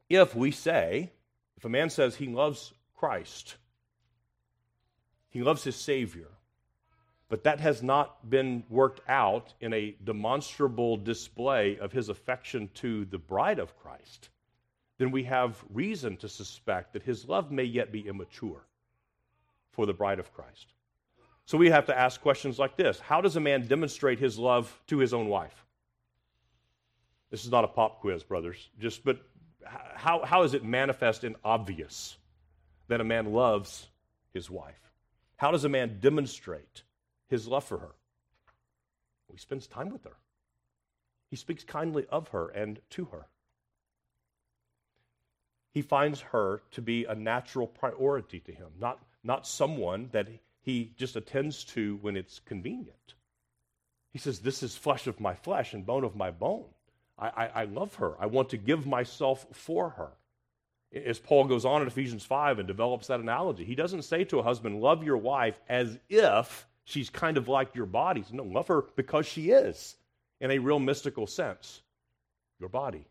[0.10, 1.12] If we say
[1.58, 3.56] if a man says he loves Christ,
[5.36, 6.30] he loves his Savior,
[7.28, 13.04] but that has not been worked out in a demonstrable display of his affection to
[13.04, 14.30] the bride of Christ,
[14.98, 18.64] then we have reason to suspect that his love may yet be immature
[19.72, 20.68] for the bride of Christ.
[21.46, 24.74] So we have to ask questions like this How does a man demonstrate his love
[24.88, 25.66] to his own wife?
[27.30, 28.70] This is not a pop quiz, brothers.
[28.80, 29.20] Just but
[29.96, 32.16] how, how is it manifest and obvious
[32.88, 33.88] that a man loves
[34.34, 34.85] his wife?
[35.38, 36.84] How does a man demonstrate
[37.28, 37.96] his love for her?
[39.28, 40.18] Well, he spends time with her.
[41.30, 43.28] He speaks kindly of her and to her.
[45.72, 50.30] He finds her to be a natural priority to him, not, not someone that
[50.62, 53.16] he just attends to when it's convenient.
[54.14, 56.70] He says, This is flesh of my flesh and bone of my bone.
[57.20, 58.16] I, I, I love her.
[58.20, 60.12] I want to give myself for her.
[60.96, 64.40] As Paul goes on in Ephesians 5 and develops that analogy, he doesn't say to
[64.40, 68.24] a husband, Love your wife as if she's kind of like your body.
[68.32, 69.98] No, love her because she is,
[70.40, 71.82] in a real mystical sense,
[72.60, 73.08] your body.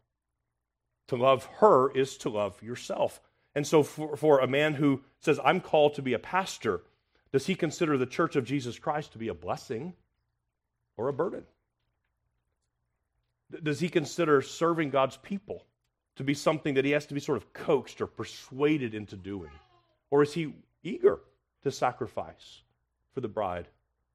[1.09, 3.21] To love her is to love yourself.
[3.55, 6.83] And so, for, for a man who says, I'm called to be a pastor,
[7.33, 9.93] does he consider the church of Jesus Christ to be a blessing
[10.97, 11.45] or a burden?
[13.63, 15.65] Does he consider serving God's people
[16.17, 19.51] to be something that he has to be sort of coaxed or persuaded into doing?
[20.11, 21.21] Or is he eager
[21.63, 22.63] to sacrifice
[23.13, 23.69] for the bride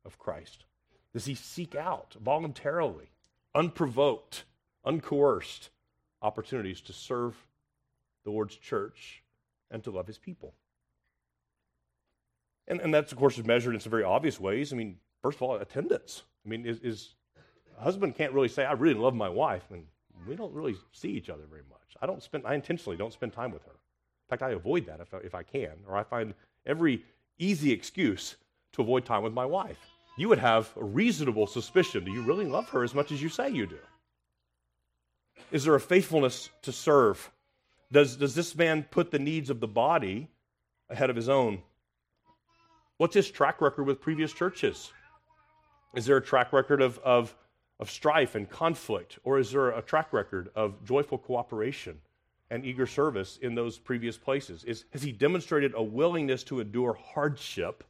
[0.06, 0.66] of Christ?
[1.14, 3.10] Does he seek out voluntarily,
[3.56, 4.46] unprovoked,
[4.86, 5.70] uncoerced
[6.22, 7.36] opportunities to serve
[8.24, 9.24] the Lord's church
[9.72, 10.54] and to love his people?
[12.68, 14.72] And, and that's, of course, measured in some very obvious ways.
[14.72, 16.24] I mean, first of all, attendance.
[16.46, 17.16] I mean, is, is
[17.78, 19.86] a husband can't really say, I really love my wife, and
[20.28, 21.98] we don't really see each other very much.
[22.02, 23.72] I don't spend, I intentionally don't spend time with her.
[23.72, 26.34] In fact, I avoid that if I, if I can, or I find
[26.66, 27.04] every
[27.38, 28.36] easy excuse
[28.74, 29.80] to avoid time with my wife.
[30.18, 33.30] You would have a reasonable suspicion do you really love her as much as you
[33.30, 33.80] say you do?
[35.52, 37.32] Is there a faithfulness to serve?
[37.92, 40.28] Does, does this man put the needs of the body
[40.90, 41.64] ahead of his own?
[42.98, 44.92] What's his track record with previous churches?
[45.96, 47.34] Is there a track record of, of
[47.80, 49.20] of strife and conflict?
[49.24, 52.00] Or is there a track record of joyful cooperation
[52.50, 54.64] and eager service in those previous places?
[54.64, 57.84] Is, has he demonstrated a willingness to endure hardship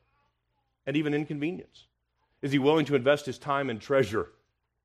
[0.85, 1.87] and even inconvenience?
[2.41, 4.27] Is he willing to invest his time and treasure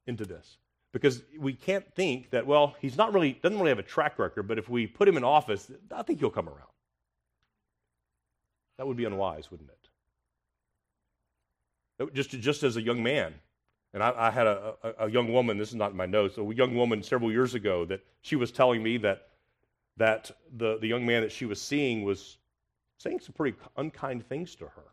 [0.06, 0.58] into this?
[0.92, 4.44] Because we can't think that, well, he's not really, doesn't really have a track record,
[4.44, 6.60] but if we put him in office, I think he'll come around.
[8.78, 9.78] That would be unwise, wouldn't it?
[12.12, 13.34] Just, just as a young man,
[13.94, 16.36] and I, I had a, a, a, young woman, this is not in my notes,
[16.36, 19.28] a young woman several years ago that she was telling me that,
[19.96, 22.36] that the, the young man that she was seeing was
[22.98, 24.84] saying some pretty unkind things to her.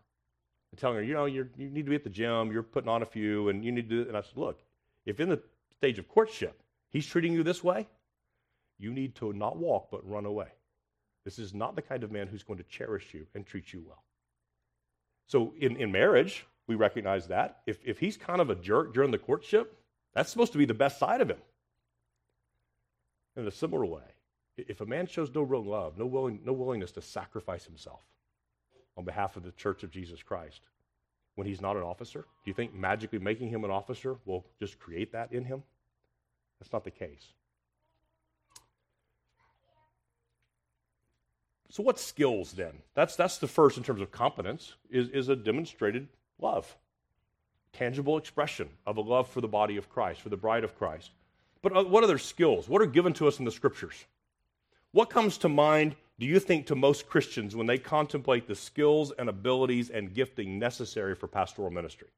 [0.72, 2.90] And telling her, you know, you you need to be at the gym, you're putting
[2.90, 4.08] on a few, and you need to.
[4.08, 4.60] And I said, look,
[5.06, 5.42] if in the
[5.76, 7.90] stage of courtship he's treating you this way,
[8.78, 10.48] you need to not walk but run away.
[11.26, 13.84] This is not the kind of man who's going to cherish you and treat you
[13.86, 14.04] well.
[15.28, 17.60] So in, in marriage, we recognize that.
[17.68, 19.78] If, if he's kind of a jerk during the courtship,
[20.16, 21.42] that's supposed to be the best side of him.
[23.36, 24.04] In a similar way,
[24.58, 28.02] if a man shows no real love, no, willing, no willingness to sacrifice himself
[28.98, 30.62] on behalf of the church of Jesus Christ,
[31.36, 32.22] when he's not an officer?
[32.22, 35.64] Do you think magically making him an officer will just create that in him?
[36.60, 37.34] That's not the case.
[41.70, 42.74] So, what skills then?
[42.96, 46.10] That's, that's the first in terms of competence, is, is a demonstrated
[46.42, 46.76] love,
[47.74, 51.12] tangible expression of a love for the body of Christ, for the bride of Christ.
[51.62, 52.68] But uh, what other skills?
[52.68, 54.06] What are given to us in the scriptures?
[54.92, 59.12] What comes to mind, do you think, to most Christians when they contemplate the skills
[59.18, 62.10] and abilities and gifting necessary for pastoral ministry?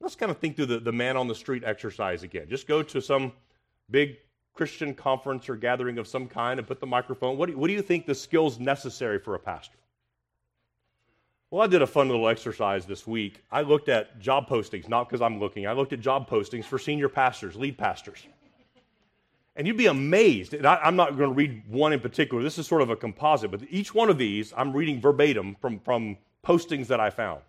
[0.00, 2.46] Let's kind of think through the, the man on the street exercise again.
[2.48, 3.32] Just go to some
[3.90, 4.16] big
[4.54, 7.36] Christian conference or gathering of some kind and put the microphone.
[7.36, 9.78] What do, what do you think the skills necessary for a pastor?
[11.52, 13.42] Well, I did a fun little exercise this week.
[13.52, 16.78] I looked at job postings, not because I'm looking, I looked at job postings for
[16.78, 18.26] senior pastors, lead pastors.
[19.54, 20.54] And you'd be amazed.
[20.54, 22.42] And I, am not going to read one in particular.
[22.42, 25.78] This is sort of a composite, but each one of these I'm reading verbatim from,
[25.80, 27.42] from postings that I found.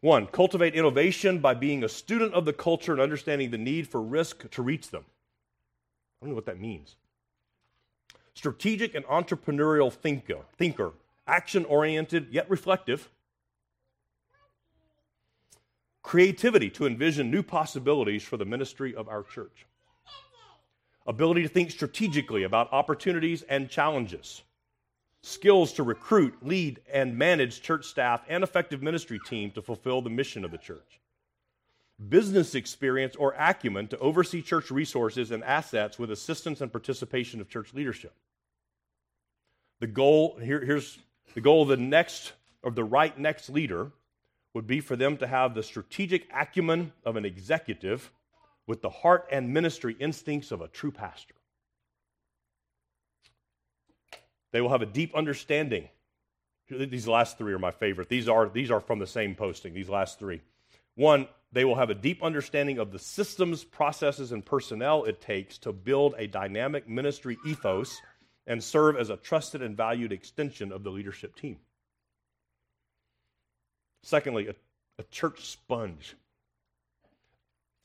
[0.00, 4.00] One, cultivate innovation by being a student of the culture and understanding the need for
[4.00, 5.04] risk to reach them.
[5.04, 6.96] I don't know what that means.
[8.32, 10.92] Strategic and entrepreneurial thinker, thinker
[11.30, 13.08] action oriented yet reflective.
[16.02, 19.66] Creativity to envision new possibilities for the ministry of our church.
[21.06, 24.42] Ability to think strategically about opportunities and challenges
[25.22, 30.10] skills to recruit, lead, and manage church staff and effective ministry team to fulfill the
[30.10, 30.98] mission of the church.
[32.08, 37.50] Business experience or acumen to oversee church resources and assets with assistance and participation of
[37.50, 38.14] church leadership.
[39.80, 40.98] The goal here, here's
[41.34, 43.90] the goal of the next of the right next leader
[44.54, 48.10] would be for them to have the strategic acumen of an executive
[48.66, 51.34] with the heart and ministry instincts of a true pastor.
[54.52, 55.88] They will have a deep understanding.
[56.68, 58.08] These last three are my favorite.
[58.08, 60.40] These are, these are from the same posting, these last three.
[60.94, 65.58] One, they will have a deep understanding of the systems, processes, and personnel it takes
[65.58, 68.00] to build a dynamic ministry ethos
[68.50, 71.56] and serve as a trusted and valued extension of the leadership team.
[74.02, 74.54] Secondly, a,
[74.98, 76.16] a church sponge.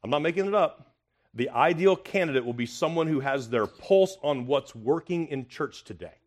[0.03, 0.95] I'm not making it up.
[1.35, 5.83] The ideal candidate will be someone who has their pulse on what's working in church
[5.83, 6.17] today.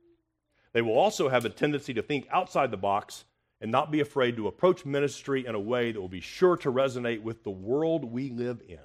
[0.72, 3.24] They will also have a tendency to think outside the box
[3.60, 6.70] and not be afraid to approach ministry in a way that will be sure to
[6.70, 8.78] resonate with the world we live in.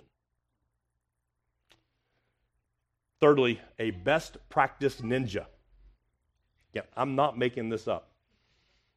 [3.22, 5.46] Thirdly, a best practice ninja.
[6.74, 8.10] Yeah, I'm not making this up.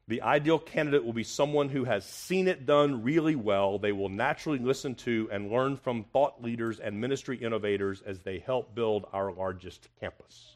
[0.07, 3.77] The ideal candidate will be someone who has seen it done really well.
[3.77, 8.39] They will naturally listen to and learn from thought leaders and ministry innovators as they
[8.39, 10.55] help build our largest campus.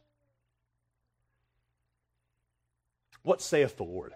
[3.24, 4.14] What saith the Lord?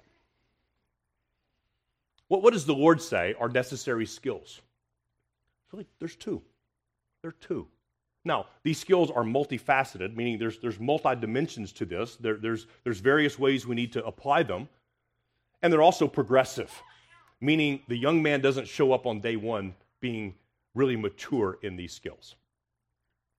[2.29, 4.61] What, what does the Lord say are necessary skills?
[5.71, 6.41] Really, there's two.
[7.21, 7.67] There are two.
[8.25, 12.15] Now, these skills are multifaceted, meaning there's, there's multi dimensions to this.
[12.17, 14.67] There, there's, there's various ways we need to apply them.
[15.61, 16.71] And they're also progressive,
[17.39, 20.35] meaning the young man doesn't show up on day one being
[20.73, 22.35] really mature in these skills.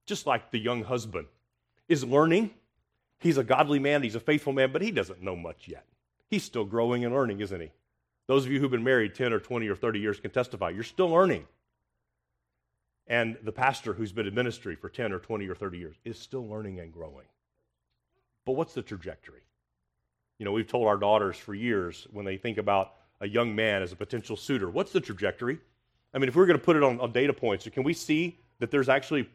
[0.07, 1.27] Just like the young husband
[1.89, 2.51] is learning
[3.19, 5.85] He's a godly man, he's a faithful man, but he doesn't know much yet.
[6.29, 7.71] He's still growing and learning, isn't he?
[8.27, 10.71] Those of you who've been married 10 or 20 or 30 years can testify.
[10.71, 11.47] You're still learning.
[13.09, 16.19] And the pastor who's been in ministry for 10 or 20 or 30 years is
[16.19, 17.27] still learning and growing.
[18.45, 19.43] But what's the trajectory?
[20.39, 23.83] You know, we've told our daughters for years when they think about a young man
[23.83, 25.59] as a potential suitor, what's the trajectory?
[26.13, 28.39] I mean, if we're going to put it on, on data points, can we see
[28.59, 29.29] that there's actually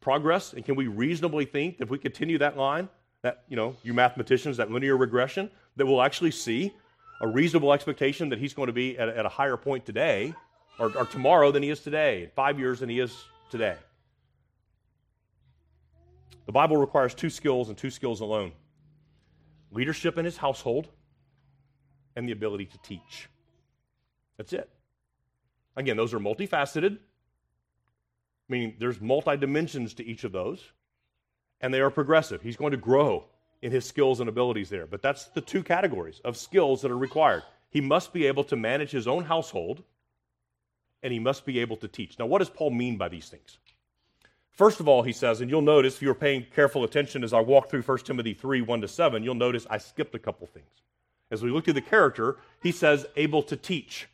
[0.00, 0.52] progress?
[0.52, 2.88] And can we reasonably think that if we continue that line,
[3.22, 6.72] that, you know, you mathematicians, that linear regression, that we'll actually see
[7.20, 10.34] a reasonable expectation that he's going to be at, at a higher point today
[10.78, 13.16] or, or tomorrow than he is today, five years than he is
[13.50, 13.76] today?
[16.46, 18.52] The Bible requires two skills and two skills alone
[19.72, 20.88] leadership in his household
[22.14, 23.28] and the ability to teach.
[24.36, 24.70] That's it.
[25.76, 26.98] Again, those are multifaceted
[28.48, 30.72] meaning there's multi dimensions to each of those,
[31.60, 32.42] and they are progressive.
[32.42, 33.24] He's going to grow
[33.62, 34.86] in his skills and abilities there.
[34.86, 37.42] But that's the two categories of skills that are required.
[37.70, 39.82] He must be able to manage his own household,
[41.02, 42.18] and he must be able to teach.
[42.18, 43.58] Now, what does Paul mean by these things?
[44.50, 47.40] First of all, he says, and you'll notice if you're paying careful attention as I
[47.40, 50.82] walk through 1 Timothy 3 1 to 7, you'll notice I skipped a couple things.
[51.30, 54.08] As we look through the character, he says, able to teach.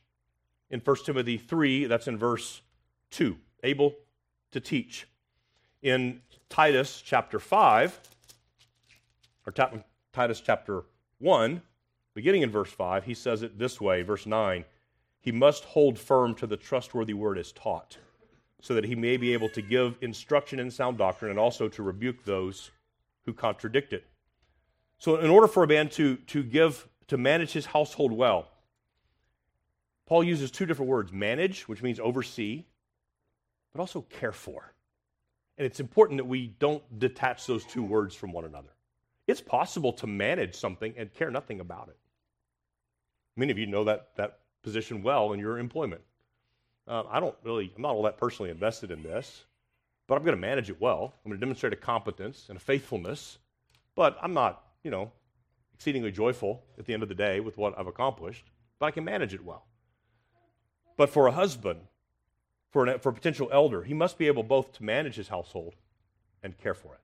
[0.70, 2.62] In 1 Timothy 3, that's in verse
[3.10, 3.36] 2.
[3.62, 3.94] Able
[4.50, 5.06] to teach.
[5.82, 8.00] In Titus chapter 5,
[9.46, 9.52] or
[10.12, 10.84] Titus chapter
[11.18, 11.62] 1,
[12.14, 14.64] Beginning in verse 5, he says it this way, verse 9
[15.22, 17.96] He must hold firm to the trustworthy word as taught,
[18.60, 21.82] so that he may be able to give instruction in sound doctrine and also to
[21.82, 22.72] rebuke those
[23.24, 24.04] who contradict it.
[24.98, 28.48] So, in order for a man to, to give, to manage his household well,
[30.06, 32.64] Paul uses two different words manage, which means oversee,
[33.72, 34.74] but also care for.
[35.56, 38.70] And it's important that we don't detach those two words from one another.
[39.28, 41.96] It's possible to manage something and care nothing about it.
[43.36, 46.02] Many of you know that, that position well in your employment.
[46.86, 49.44] Uh, I don't really, I'm not all that personally invested in this,
[50.06, 51.14] but I'm going to manage it well.
[51.24, 53.38] I'm going to demonstrate a competence and a faithfulness,
[53.94, 55.12] but I'm not, you know,
[55.74, 58.44] exceedingly joyful at the end of the day with what I've accomplished,
[58.78, 59.66] but I can manage it well.
[60.96, 61.80] But for a husband,
[62.70, 65.74] for, an, for a potential elder, he must be able both to manage his household
[66.42, 67.00] and care for it.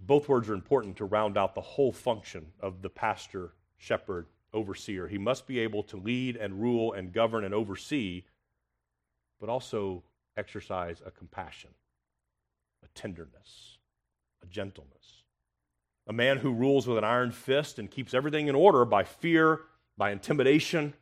[0.00, 5.08] Both words are important to round out the whole function of the pastor, shepherd, overseer.
[5.08, 8.24] He must be able to lead and rule and govern and oversee,
[9.40, 10.02] but also
[10.36, 11.70] exercise a compassion,
[12.84, 13.78] a tenderness,
[14.42, 15.22] a gentleness.
[16.06, 19.60] A man who rules with an iron fist and keeps everything in order by fear,
[19.96, 20.94] by intimidation,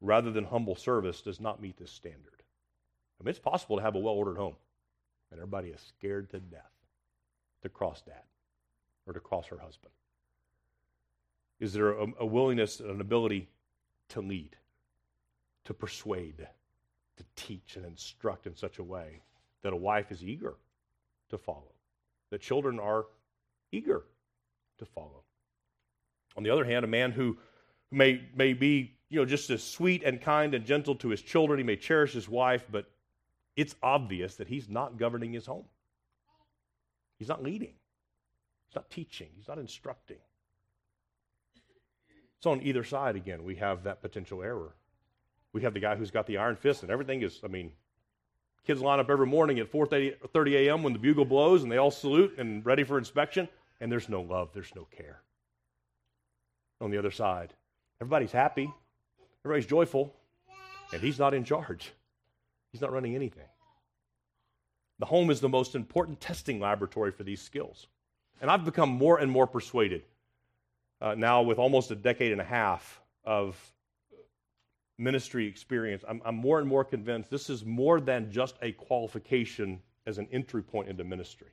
[0.00, 2.42] rather than humble service does not meet this standard.
[3.20, 4.56] I mean, it's possible to have a well ordered home,
[5.30, 6.70] and everybody is scared to death
[7.62, 8.22] to cross dad
[9.06, 9.92] or to cross her husband?
[11.60, 13.48] Is there a, a willingness and an ability
[14.10, 14.56] to lead,
[15.64, 16.46] to persuade,
[17.16, 19.20] to teach and instruct in such a way
[19.62, 20.54] that a wife is eager
[21.30, 21.72] to follow,
[22.30, 23.06] that children are
[23.72, 24.04] eager
[24.78, 25.22] to follow?
[26.36, 27.36] On the other hand, a man who
[27.90, 31.58] may, may be you know, just as sweet and kind and gentle to his children,
[31.58, 32.90] he may cherish his wife, but
[33.56, 35.64] it's obvious that he's not governing his home.
[37.18, 37.74] He's not leading,
[38.68, 40.18] he's not teaching, he's not instructing.
[42.40, 44.74] So, on either side, again, we have that potential error.
[45.52, 47.72] We have the guy who's got the iron fist, and everything is, I mean,
[48.64, 50.82] kids line up every morning at 4.30 a.m.
[50.82, 53.48] when the bugle blows, and they all salute and ready for inspection,
[53.80, 55.20] and there's no love, there's no care.
[56.80, 57.54] On the other side,
[58.00, 58.72] everybody's happy,
[59.44, 60.14] everybody's joyful,
[60.92, 61.92] and he's not in charge.
[62.70, 63.48] He's not running anything.
[65.00, 67.86] The home is the most important testing laboratory for these skills.
[68.40, 70.02] And I've become more and more persuaded
[71.00, 73.56] uh, now with almost a decade and a half of
[74.98, 76.04] ministry experience.
[76.08, 80.28] I'm, I'm more and more convinced this is more than just a qualification as an
[80.32, 81.48] entry point into ministry,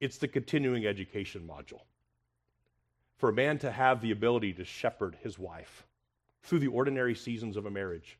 [0.00, 1.80] it's the continuing education module.
[3.16, 5.86] For a man to have the ability to shepherd his wife
[6.42, 8.18] through the ordinary seasons of a marriage,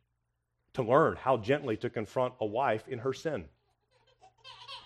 [0.75, 3.45] to learn how gently to confront a wife in her sin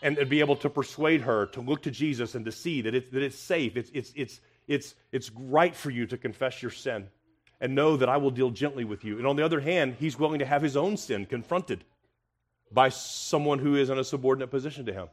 [0.03, 3.11] and, be able to persuade her to look to Jesus and to see that it's,
[3.11, 7.09] that it's safe, it's, it's, it's, it's, it's right for you to confess your sin
[7.61, 9.19] and know that I will deal gently with you.
[9.19, 11.85] And on the other hand, he's willing to have his own sin confronted
[12.71, 15.09] by someone who is in a subordinate position to him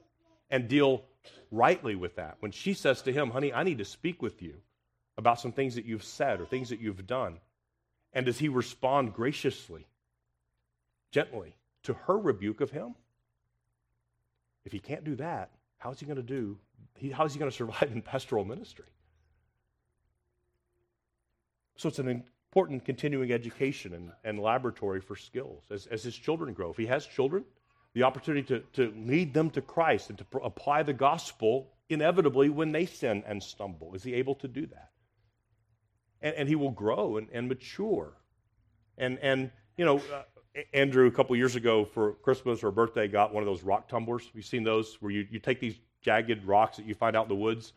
[0.52, 1.04] and deal
[1.52, 2.36] rightly with that.
[2.40, 4.56] When she says to him, honey, I need to speak with you
[5.18, 7.40] about some things that you've said or things that you've done.
[8.14, 9.88] And does he respond graciously,
[11.12, 12.96] gently to her rebuke of him?
[14.66, 16.58] If he can't do that, how is he going to do?
[17.14, 18.86] How is he going to survive in pastoral ministry?
[21.78, 26.54] So it's an important continuing education and, and laboratory for skills as, as his children
[26.54, 26.72] grow.
[26.72, 27.44] If he has children,
[27.94, 32.50] the opportunity to, to lead them to Christ and to pr- apply the gospel inevitably
[32.50, 33.94] when they sin and stumble.
[33.94, 34.90] Is he able to do that?
[36.22, 38.14] And, and he will grow and, and mature.
[38.98, 40.24] And, and you know, uh,
[40.74, 44.26] Andrew, a couple years ago for Christmas or birthday, got one of those rock tumblers.
[44.26, 44.98] Have you seen those?
[45.02, 47.74] Where you, you take these jagged rocks that you find out in the woods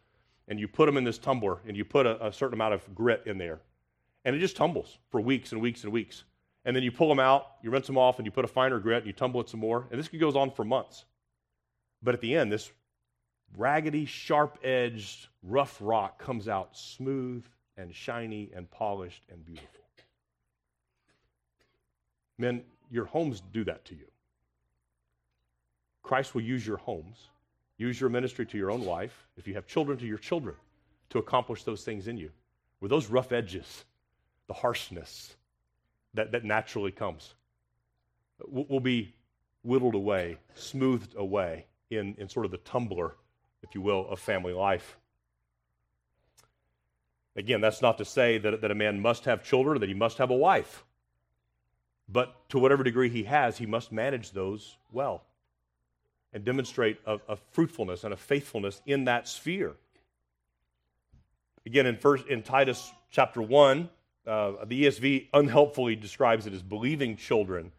[0.46, 2.94] and you put them in this tumbler and you put a, a certain amount of
[2.94, 3.60] grit in there.
[4.28, 6.24] And it just tumbles for weeks and weeks and weeks.
[6.66, 8.78] And then you pull them out, you rinse them off, and you put a finer
[8.78, 9.86] grit and you tumble it some more.
[9.90, 11.06] And this goes on for months.
[12.02, 12.70] But at the end, this
[13.56, 17.42] raggedy, sharp edged, rough rock comes out smooth
[17.78, 19.80] and shiny and polished and beautiful.
[22.36, 24.08] Men, your homes do that to you.
[26.02, 27.16] Christ will use your homes,
[27.78, 30.54] use your ministry to your own life, if you have children, to your children,
[31.08, 32.30] to accomplish those things in you.
[32.82, 33.86] With those rough edges,
[34.48, 35.36] the harshness
[36.14, 37.34] that, that naturally comes
[38.46, 39.14] will be
[39.62, 43.14] whittled away, smoothed away in, in sort of the tumbler,
[43.62, 44.96] if you will, of family life.
[47.36, 50.18] Again, that's not to say that, that a man must have children, that he must
[50.18, 50.84] have a wife.
[52.08, 55.22] But to whatever degree he has, he must manage those well
[56.32, 59.74] and demonstrate a, a fruitfulness and a faithfulness in that sphere.
[61.66, 63.88] Again, in, first, in Titus chapter 1,
[64.28, 67.72] uh, the ESV unhelpfully describes it as believing children.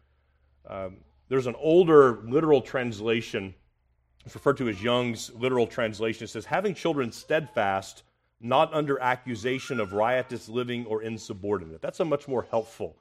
[0.68, 0.96] Um,
[1.28, 3.54] there's an older literal translation,
[4.26, 6.24] it's referred to as Young's literal translation.
[6.24, 8.02] It says, having children steadfast,
[8.40, 11.80] not under accusation of riotous living or insubordinate.
[11.80, 12.96] That's a much more helpful,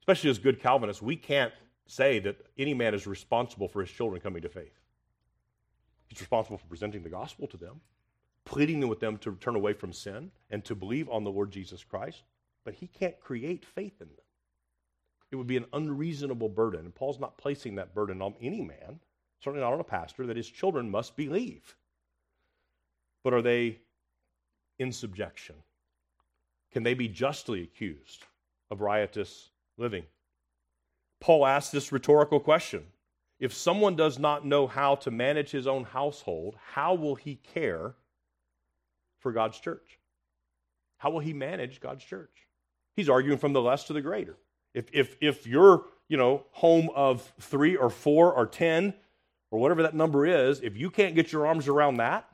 [0.00, 1.02] especially as good Calvinists.
[1.02, 1.52] We can't
[1.86, 4.80] say that any man is responsible for his children coming to faith.
[6.08, 7.80] He's responsible for presenting the gospel to them,
[8.44, 11.84] pleading with them to turn away from sin and to believe on the Lord Jesus
[11.84, 12.22] Christ,
[12.66, 14.26] but he can't create faith in them.
[15.30, 16.80] It would be an unreasonable burden.
[16.80, 18.98] And Paul's not placing that burden on any man,
[19.40, 21.76] certainly not on a pastor, that his children must believe.
[23.22, 23.78] But are they
[24.80, 25.54] in subjection?
[26.72, 28.24] Can they be justly accused
[28.72, 30.04] of riotous living?
[31.20, 32.84] Paul asks this rhetorical question
[33.38, 37.94] If someone does not know how to manage his own household, how will he care
[39.20, 40.00] for God's church?
[40.98, 42.45] How will he manage God's church?
[42.96, 44.36] He's arguing from the less to the greater.
[44.74, 48.94] If, if, if your you know, home of three or four or ten
[49.50, 52.28] or whatever that number is, if you can't get your arms around that,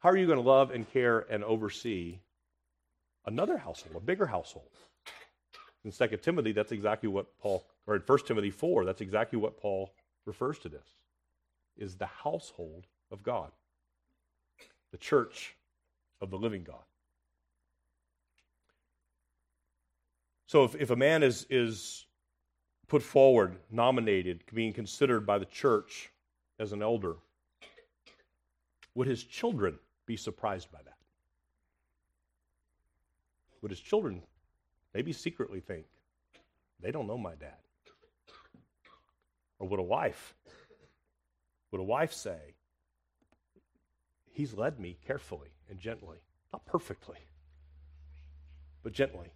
[0.00, 2.18] how are you going to love and care and oversee
[3.26, 4.68] another household, a bigger household?
[5.84, 9.58] In 2 Timothy, that's exactly what Paul, or in 1 Timothy 4, that's exactly what
[9.58, 10.86] Paul refers to this,
[11.76, 13.50] is the household of God,
[14.92, 15.56] the church
[16.20, 16.84] of the living God.
[20.46, 22.06] So if, if a man is, is
[22.88, 26.10] put forward, nominated, being considered by the church
[26.58, 27.16] as an elder,
[28.94, 30.96] would his children be surprised by that?
[33.62, 34.22] Would his children
[34.92, 35.86] maybe secretly think,
[36.80, 37.56] they don't know my dad?
[39.58, 40.34] Or would a wife,
[41.70, 42.54] would a wife say,
[44.30, 46.18] he's led me carefully and gently,
[46.52, 47.18] not perfectly,
[48.82, 49.32] but gently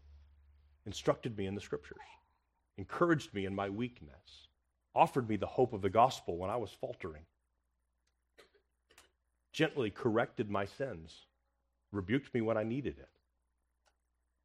[0.88, 1.98] instructed me in the scriptures,
[2.78, 4.48] encouraged me in my weakness,
[4.94, 7.26] offered me the hope of the gospel when I was faltering,
[9.52, 11.26] gently corrected my sins,
[11.92, 13.10] rebuked me when I needed it.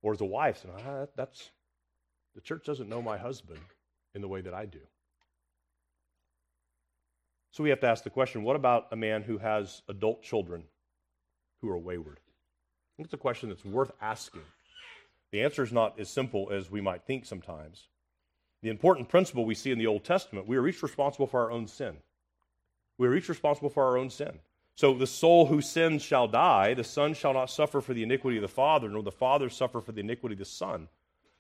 [0.02, 1.50] Or as a wife said, ah, that's
[2.36, 3.62] the church doesn't know my husband
[4.14, 4.82] in the way that I do.
[7.52, 10.66] So we have to ask the question what about a man who has adult children
[11.62, 12.20] who are wayward?
[12.20, 14.41] I think it's a question that's worth asking
[15.34, 17.88] the answer is not as simple as we might think sometimes.
[18.62, 21.50] The important principle we see in the Old Testament we are each responsible for our
[21.50, 21.98] own sin.
[23.00, 24.38] We are each responsible for our own sin.
[24.76, 26.76] So the soul who sins shall die.
[26.76, 29.82] The son shall not suffer for the iniquity of the father, nor the father suffer
[29.82, 30.88] for the iniquity of the son.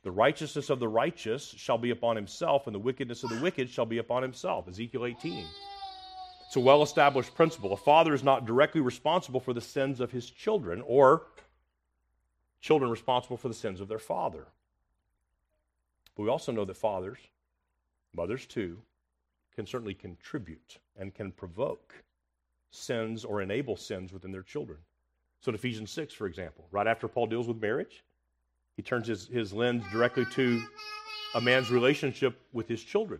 [0.01, 3.69] The righteousness of the righteous shall be upon himself, and the wickedness of the wicked
[3.69, 4.67] shall be upon himself.
[4.67, 5.45] Ezekiel 18.
[6.47, 7.73] It's a well established principle.
[7.73, 11.27] A father is not directly responsible for the sins of his children, or
[12.63, 14.45] children responsible for the sins of their father.
[16.15, 17.19] But we also know that fathers,
[18.15, 18.79] mothers too,
[19.53, 21.93] can certainly contribute and can provoke
[22.71, 24.79] sins or enable sins within their children.
[25.41, 28.05] So in Ephesians 6, for example, right after Paul deals with marriage,
[28.77, 30.63] he turns his, his lens directly to
[31.35, 33.19] a man's relationship with his children.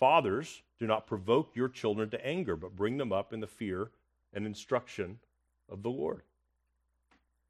[0.00, 3.92] Fathers, do not provoke your children to anger, but bring them up in the fear
[4.32, 5.20] and instruction
[5.70, 6.22] of the Lord.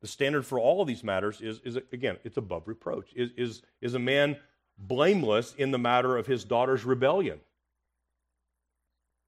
[0.04, 3.14] The standard for all of these matters is, is again, it's above reproach.
[3.16, 4.36] Is, is, is a man
[4.76, 7.40] blameless in the matter of his daughter's rebellion?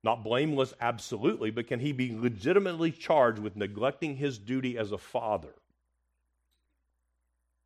[0.04, 4.98] Not blameless absolutely, but can he be legitimately charged with neglecting his duty as a
[4.98, 5.54] father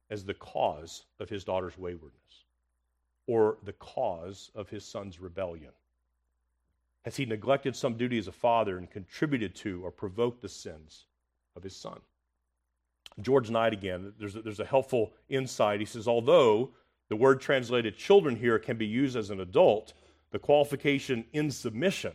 [0.09, 2.45] as the cause of his daughter's waywardness
[3.27, 5.73] or the cause of his son's rebellion?
[7.03, 11.07] Has he neglected some duty as a father and contributed to or provoked the sins
[11.57, 11.99] of his son?
[13.21, 15.81] George Knight again, there's a, there's a helpful insight.
[15.81, 16.71] He says, although
[17.09, 19.93] the word translated children here can be used as an adult,
[20.31, 22.13] the qualification in submission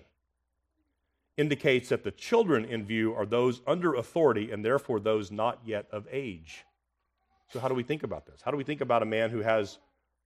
[1.37, 5.85] indicates that the children in view are those under authority and therefore those not yet
[5.91, 6.63] of age.
[7.51, 8.41] So, how do we think about this?
[8.41, 9.77] How do we think about a man who has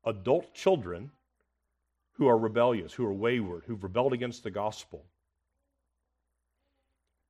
[0.05, 1.11] adult children
[2.13, 5.03] who are rebellious, who are wayward, who've rebelled against the gospel?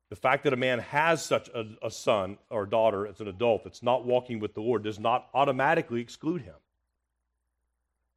[0.10, 3.64] The fact that a man has such a, a son or daughter as an adult
[3.64, 6.56] that's not walking with the Lord does not automatically exclude him.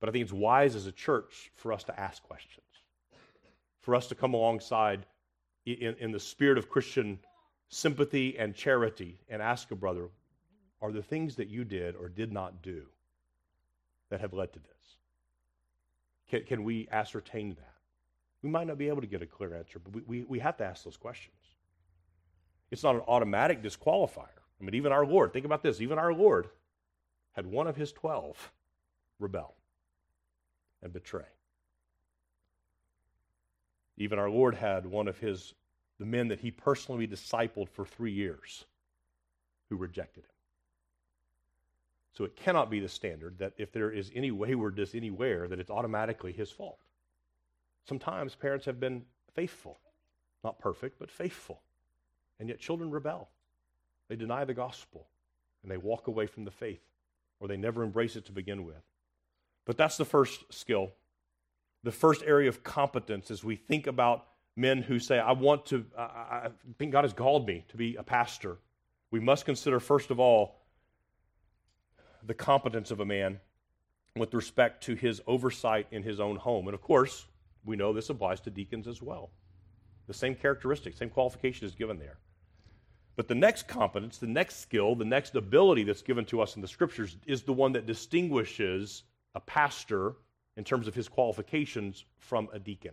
[0.00, 2.66] But I think it's wise as a church for us to ask questions,
[3.82, 5.04] for us to come alongside
[5.66, 7.18] in, in the spirit of Christian
[7.68, 10.08] sympathy and charity and ask a brother,
[10.80, 12.84] are there things that you did or did not do
[14.08, 14.96] that have led to this?
[16.28, 17.74] Can, can we ascertain that?
[18.42, 20.56] We might not be able to get a clear answer, but we, we, we have
[20.56, 21.36] to ask those questions.
[22.72, 24.40] It's not an automatic disqualifier.
[24.58, 26.48] I mean, even our Lord, think about this, even our Lord
[27.32, 28.50] had one of his 12
[29.20, 29.54] rebel
[30.82, 31.26] and betray.
[33.98, 35.52] Even our Lord had one of his,
[35.98, 38.64] the men that he personally discipled for three years,
[39.68, 40.30] who rejected him.
[42.14, 45.70] So it cannot be the standard that if there is any waywardness anywhere, that it's
[45.70, 46.78] automatically his fault.
[47.86, 49.04] Sometimes parents have been
[49.34, 49.78] faithful,
[50.42, 51.60] not perfect, but faithful.
[52.42, 53.28] And yet children rebel.
[54.08, 55.06] They deny the gospel
[55.62, 56.82] and they walk away from the faith,
[57.38, 58.82] or they never embrace it to begin with.
[59.64, 60.90] But that's the first skill.
[61.84, 64.26] The first area of competence as we think about
[64.56, 66.48] men who say, I want to, I, I
[66.80, 68.56] think God has called me to be a pastor.
[69.12, 70.56] We must consider, first of all,
[72.24, 73.38] the competence of a man
[74.16, 76.66] with respect to his oversight in his own home.
[76.66, 77.24] And of course,
[77.64, 79.30] we know this applies to deacons as well.
[80.08, 82.18] The same characteristic, same qualification is given there.
[83.14, 86.62] But the next competence, the next skill, the next ability that's given to us in
[86.62, 89.02] the scriptures is the one that distinguishes
[89.34, 90.14] a pastor
[90.56, 92.92] in terms of his qualifications from a deacon.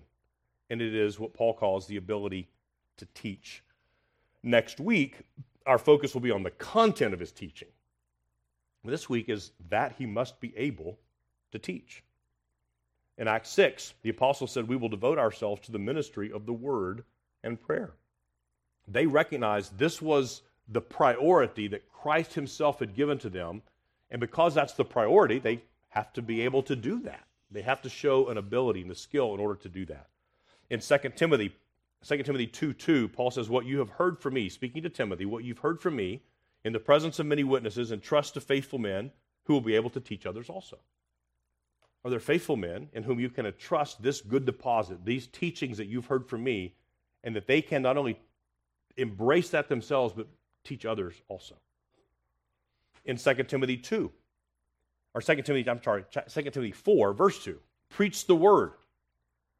[0.69, 2.49] And it is what Paul calls the ability
[2.97, 3.63] to teach.
[4.43, 5.21] Next week,
[5.65, 7.69] our focus will be on the content of his teaching.
[8.83, 10.97] This week is that he must be able
[11.51, 12.03] to teach.
[13.17, 16.53] In Acts 6, the apostle said, We will devote ourselves to the ministry of the
[16.53, 17.03] word
[17.43, 17.91] and prayer.
[18.91, 23.61] They recognized this was the priority that Christ himself had given to them.
[24.11, 27.25] And because that's the priority, they have to be able to do that.
[27.51, 30.07] They have to show an ability and a skill in order to do that.
[30.69, 31.55] In 2 Timothy,
[32.05, 35.25] 2 Timothy 2 2, Paul says, What you have heard from me, speaking to Timothy,
[35.25, 36.21] what you've heard from me
[36.63, 39.11] in the presence of many witnesses, and trust to faithful men
[39.45, 40.77] who will be able to teach others also.
[42.05, 45.87] Are there faithful men in whom you can entrust this good deposit, these teachings that
[45.87, 46.75] you've heard from me,
[47.23, 48.19] and that they can not only
[48.97, 50.27] embrace that themselves, but
[50.63, 51.55] teach others also?
[53.05, 54.11] In 2 Timothy 2,
[55.13, 57.57] or 2 Timothy, I'm sorry, 2 Timothy 4, verse 2,
[57.89, 58.73] preach the word.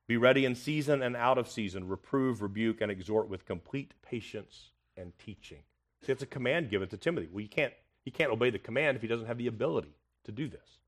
[0.08, 4.72] Be ready in season and out of season, reprove, rebuke, and exhort with complete patience
[4.98, 5.60] and teaching.
[6.04, 7.30] See, it's a command given to Timothy.
[7.32, 7.74] Well, you can't,
[8.04, 10.80] he can't obey the command if he doesn't have the ability to do this.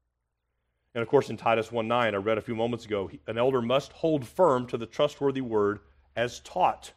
[0.93, 3.61] And of course, in Titus 1 9, I read a few moments ago, an elder
[3.61, 5.79] must hold firm to the trustworthy word
[6.15, 6.91] as taught,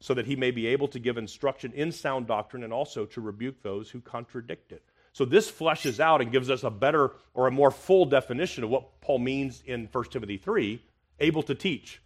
[0.00, 3.20] so that he may be able to give instruction in sound doctrine and also to
[3.20, 4.82] rebuke those who contradict it.
[5.12, 8.70] So this fleshes out and gives us a better or a more full definition of
[8.70, 10.82] what Paul means in 1 Timothy 3
[11.20, 12.02] able to teach.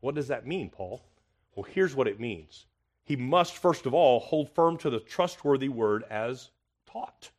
[0.00, 1.02] What does that mean, Paul?
[1.54, 2.64] Well, here's what it means.
[3.04, 6.50] He must, first of all, hold firm to the trustworthy word as
[6.86, 7.30] taught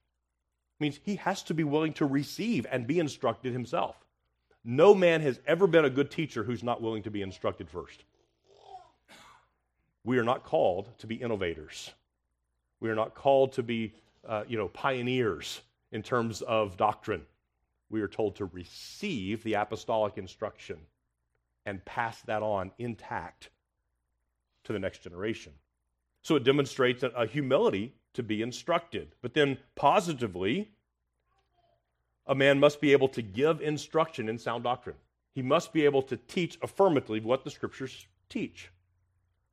[0.79, 3.95] means he has to be willing to receive and be instructed himself.
[4.63, 8.03] No man has ever been a good teacher who's not willing to be instructed first.
[10.05, 11.91] We are not called to be innovators.
[12.79, 13.93] We are not called to be,
[14.25, 17.23] uh, you know, pioneers in terms of doctrine.
[17.89, 20.77] We are told to receive the apostolic instruction
[21.65, 23.49] and pass that on intact
[24.65, 25.53] to the next generation.
[26.21, 29.15] So it demonstrates a humility to be instructed.
[29.21, 30.69] But then, positively,
[32.27, 34.95] a man must be able to give instruction in sound doctrine.
[35.33, 38.69] He must be able to teach affirmatively what the scriptures teach.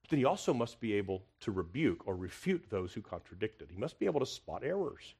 [0.08, 3.70] Then he also must be able to rebuke or refute those who contradict it.
[3.70, 5.14] He must be able to spot errors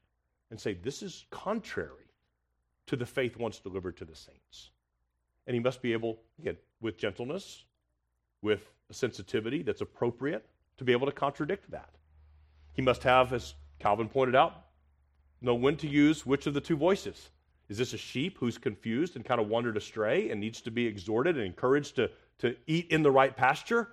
[0.51, 2.11] and say, this is contrary
[2.87, 4.69] to the faith once delivered to the saints.
[5.47, 7.63] And he must be able, again, with gentleness,
[8.41, 10.45] with a sensitivity that's appropriate,
[10.77, 11.89] to be able to contradict that.
[12.73, 14.65] He must have, as Calvin pointed out,
[15.41, 17.29] know when to use which of the two voices.
[17.69, 20.85] Is this a sheep who's confused and kind of wandered astray and needs to be
[20.85, 22.09] exhorted and encouraged to,
[22.39, 23.89] to eat in the right pasture?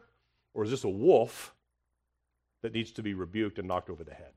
[0.55, 1.55] Or is this a wolf
[2.63, 4.33] that needs to be rebuked and knocked over the head?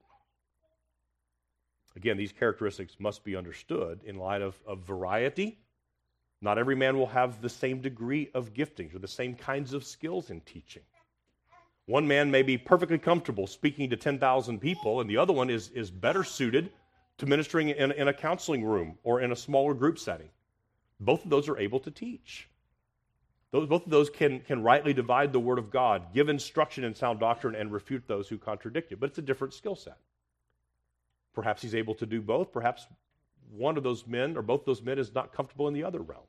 [1.95, 5.59] Again, these characteristics must be understood in light of, of variety.
[6.41, 9.83] Not every man will have the same degree of giftings or the same kinds of
[9.83, 10.83] skills in teaching.
[11.85, 15.69] One man may be perfectly comfortable speaking to 10,000 people, and the other one is,
[15.69, 16.71] is better suited
[17.17, 20.29] to ministering in, in a counseling room or in a smaller group setting.
[20.99, 22.49] Both of those are able to teach.
[23.53, 26.93] Those, both of those can, can rightly divide the Word of God, give instruction in
[26.93, 28.99] sound doctrine, and refute those who contradict it.
[28.99, 29.97] But it's a different skill set.
[31.33, 32.51] Perhaps he's able to do both.
[32.51, 32.87] Perhaps
[33.55, 36.25] one of those men or both those men is not comfortable in the other realm.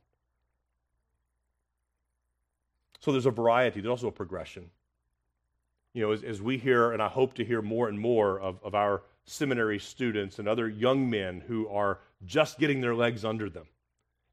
[3.00, 4.70] So there's a variety, there's also a progression
[5.94, 8.58] you know, as, as, we hear, and I hope to hear more and more of,
[8.64, 13.48] of our seminary students and other young men who are just getting their legs under
[13.48, 13.66] them.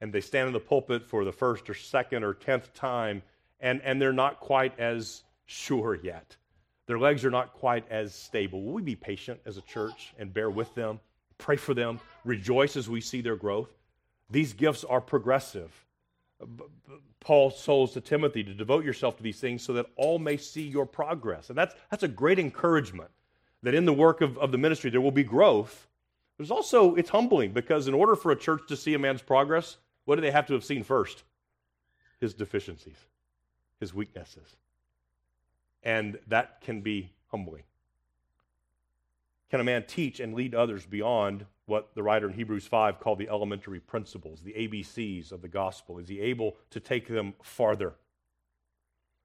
[0.02, 3.22] And they stand in the pulpit for the first or second or tenth time,
[3.60, 6.36] and, and they're not quite as sure yet.
[6.88, 8.64] Their legs are not quite as stable.
[8.64, 11.00] Will we be patient as a church and bear with them,
[11.38, 13.70] pray for them, rejoice as we see their growth?
[14.30, 15.72] These gifts are progressive.
[17.20, 20.64] Paul tells to Timothy to devote yourself to these things so that all may see
[20.64, 21.50] your progress.
[21.50, 23.12] And that's, that's a great encouragement
[23.62, 25.88] that in the work of, of the ministry there will be growth.
[26.38, 29.78] There's also, it's humbling because in order for a church to see a man's progress,
[30.06, 31.24] what do they have to have seen first?
[32.20, 32.98] His deficiencies,
[33.80, 34.56] his weaknesses.
[35.84, 37.64] And that can be humbling.
[39.50, 43.20] Can a man teach and lead others beyond what the writer in Hebrews 5 called
[43.20, 45.98] the elementary principles, the ABCs of the gospel?
[45.98, 47.94] Is he able to take them farther?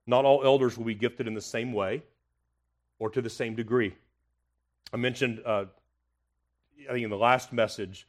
[0.06, 2.02] Not all elders will be gifted in the same way
[2.98, 3.94] or to the same degree.
[4.92, 5.66] I mentioned, uh,
[6.88, 8.06] I think in the last message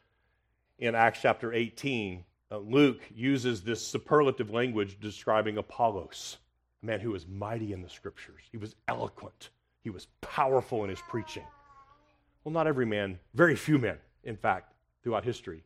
[0.80, 6.38] in Acts chapter 18, uh, Luke uses this superlative language describing Apollos,
[6.82, 8.42] a man who was mighty in the scriptures.
[8.52, 9.50] He was eloquent,
[9.84, 11.46] he was powerful in his preaching.
[12.44, 14.74] Well, not every man, very few men, in fact,
[15.04, 15.64] throughout history,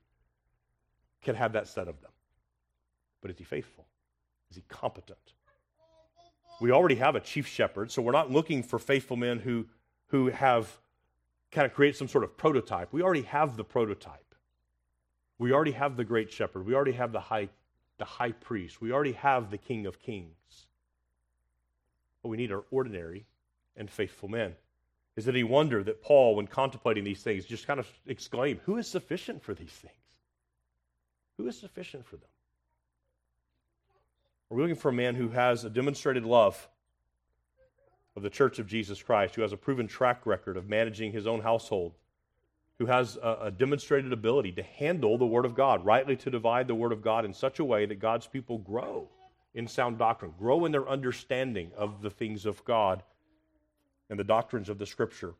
[1.21, 2.11] can have that said of them.
[3.21, 3.85] But is he faithful?
[4.49, 5.33] Is he competent?
[6.59, 9.67] We already have a chief shepherd, so we're not looking for faithful men who,
[10.07, 10.79] who have
[11.51, 12.91] kind of create some sort of prototype.
[12.91, 14.30] We already have the prototype.
[15.41, 16.67] We already have the great shepherd.
[16.67, 17.49] We already have the high,
[17.97, 18.79] the high priest.
[18.79, 20.67] We already have the king of kings.
[22.21, 23.25] But we need our ordinary
[23.75, 24.53] and faithful men.
[25.15, 28.77] Is it any wonder that Paul, when contemplating these things, just kind of exclaimed, Who
[28.77, 29.95] is sufficient for these things?
[31.39, 32.29] Who is sufficient for them?
[34.51, 36.69] Are we looking for a man who has a demonstrated love
[38.15, 41.25] of the Church of Jesus Christ, who has a proven track record of managing his
[41.25, 41.95] own household,
[42.81, 46.67] who has a, a, demonstrated ability to handle the Word of God, rightly to divide
[46.67, 49.07] the Word of God in such a way that God's people grow
[49.53, 53.03] in sound doctrine, grow in their understanding of the things of God
[54.09, 55.35] and the doctrines of the Scripture?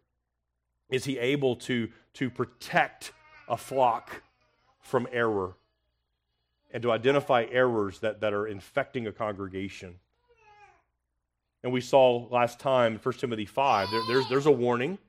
[0.92, 3.12] Is he able to, to protect
[3.50, 4.22] a flock
[4.80, 5.56] from error
[6.70, 9.96] and to identify errors that, that are infecting a congregation?
[11.64, 15.00] And we saw last time, 1 Timothy 5, there, there's, there's a warning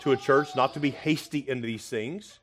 [0.00, 2.40] to a church not to be hasty in these things.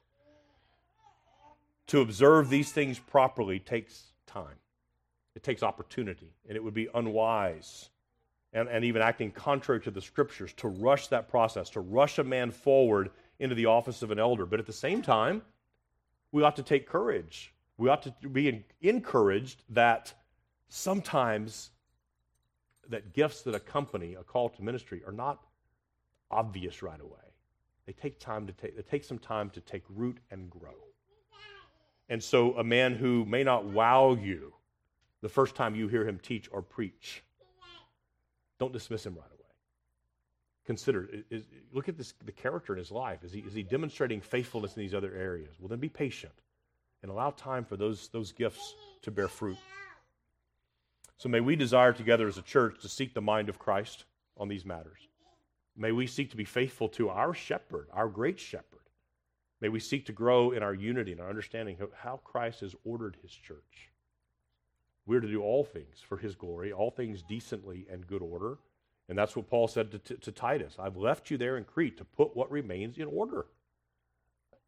[1.87, 4.55] To observe these things properly takes time,
[5.35, 7.89] it takes opportunity, and it would be unwise
[8.53, 12.23] and, and even acting contrary to the scriptures to rush that process, to rush a
[12.23, 14.45] man forward into the office of an elder.
[14.45, 15.41] But at the same time,
[16.31, 17.53] we ought to take courage.
[17.77, 20.13] We ought to be encouraged that
[20.67, 21.71] sometimes
[22.89, 25.39] that gifts that accompany a call to ministry are not
[26.31, 27.28] obvious right away.
[27.89, 30.75] They take time to take, they take some time to take root and grow.
[32.07, 34.53] And so, a man who may not wow you
[35.23, 37.23] the first time you hear him teach or preach,
[38.59, 39.49] don't dismiss him right away.
[40.67, 43.23] Consider, is, look at this, the character in his life.
[43.23, 45.55] Is he, is he demonstrating faithfulness in these other areas?
[45.59, 46.43] Well, then be patient
[47.01, 49.57] and allow time for those, those gifts to bear fruit.
[51.17, 54.05] So, may we desire together as a church to seek the mind of Christ
[54.37, 55.09] on these matters.
[55.80, 58.65] May we seek to be faithful to our shepherd, our great shepherd.
[59.61, 62.75] May we seek to grow in our unity and our understanding of how Christ has
[62.84, 63.89] ordered his church.
[65.05, 68.57] We're to do all things for his glory, all things decently and good order.
[69.07, 71.97] And that's what Paul said to, to, to Titus I've left you there in Crete
[71.97, 73.45] to put what remains in order.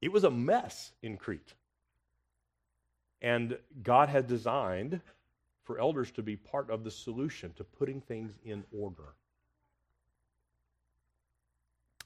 [0.01, 1.53] It was a mess in Crete.
[3.21, 5.01] And God had designed
[5.65, 9.13] for elders to be part of the solution to putting things in order.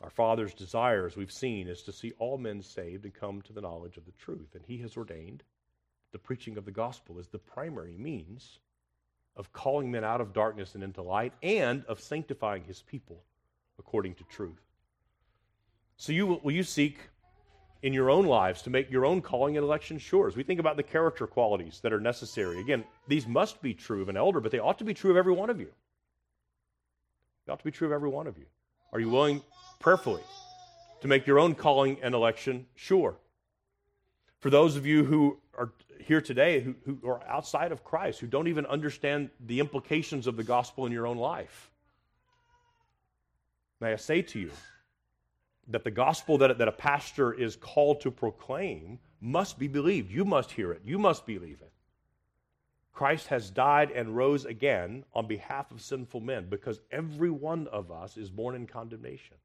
[0.05, 3.53] Our Father's desire, as we've seen, is to see all men saved and come to
[3.53, 4.53] the knowledge of the truth.
[4.53, 5.41] And He has ordained
[6.11, 8.59] the preaching of the gospel as the primary means
[9.35, 13.23] of calling men out of darkness and into light and of sanctifying His people
[13.79, 14.61] according to truth.
[15.97, 16.99] So, you, will you seek
[17.81, 20.27] in your own lives to make your own calling and election sure?
[20.27, 24.03] As we think about the character qualities that are necessary, again, these must be true
[24.03, 25.71] of an elder, but they ought to be true of every one of you.
[27.47, 28.45] They ought to be true of every one of you.
[28.93, 29.41] Are you willing
[29.85, 30.23] prayerfully
[30.99, 33.15] to make your own calling and election sure.
[34.39, 38.25] For those of you who are here today who, who are outside of Christ, who
[38.25, 41.69] don't even understand the implications of the gospel in your own life,
[43.79, 44.49] may I say to you
[45.67, 50.11] that the gospel that, that a pastor is called to proclaim must be believed.
[50.11, 51.71] You must hear it, you must believe it.
[52.91, 57.91] Christ has died and rose again on behalf of sinful men because every one of
[57.91, 59.35] us is born in condemnation.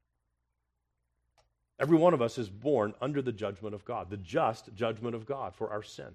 [1.81, 5.25] Every one of us is born under the judgment of God, the just judgment of
[5.25, 6.13] God for our sin.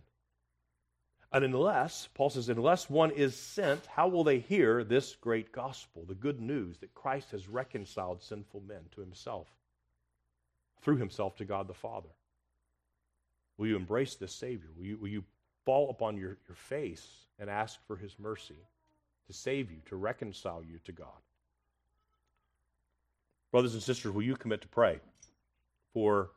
[1.33, 6.05] And unless, Paul says, unless one is sent, how will they hear this great gospel,
[6.07, 9.49] the good news that Christ has reconciled sinful men to himself,
[10.83, 12.11] through himself to God the Father?
[13.59, 14.69] Will you embrace this Savior?
[14.77, 15.25] Will you, will you
[15.65, 17.09] fall upon your, your face
[17.41, 18.69] and ask for his mercy
[19.27, 21.09] to save you, to reconcile you to God?
[23.51, 25.01] Brothers and sisters, will you commit to pray
[25.97, 26.29] for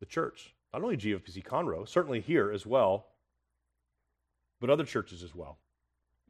[0.00, 0.54] the church?
[0.70, 3.06] Not only GFPC Conroe, certainly here as well,
[4.60, 5.56] but other churches as well.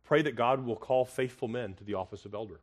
[0.04, 2.60] Pray that God will call faithful men to the office of elder.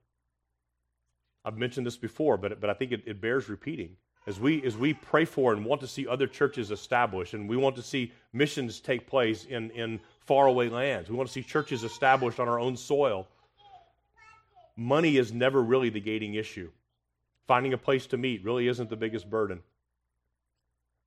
[1.44, 3.98] I've mentioned this before, but, but I think it, it bears repeating.
[4.26, 7.58] As we, as we pray for and want to see other churches established, and we
[7.58, 11.84] want to see missions take place in, in faraway lands, we want to see churches
[11.84, 13.28] established on our own soil,
[14.78, 16.72] money is never really the gating issue.
[17.48, 19.62] Finding a place to meet really isn't the biggest burden.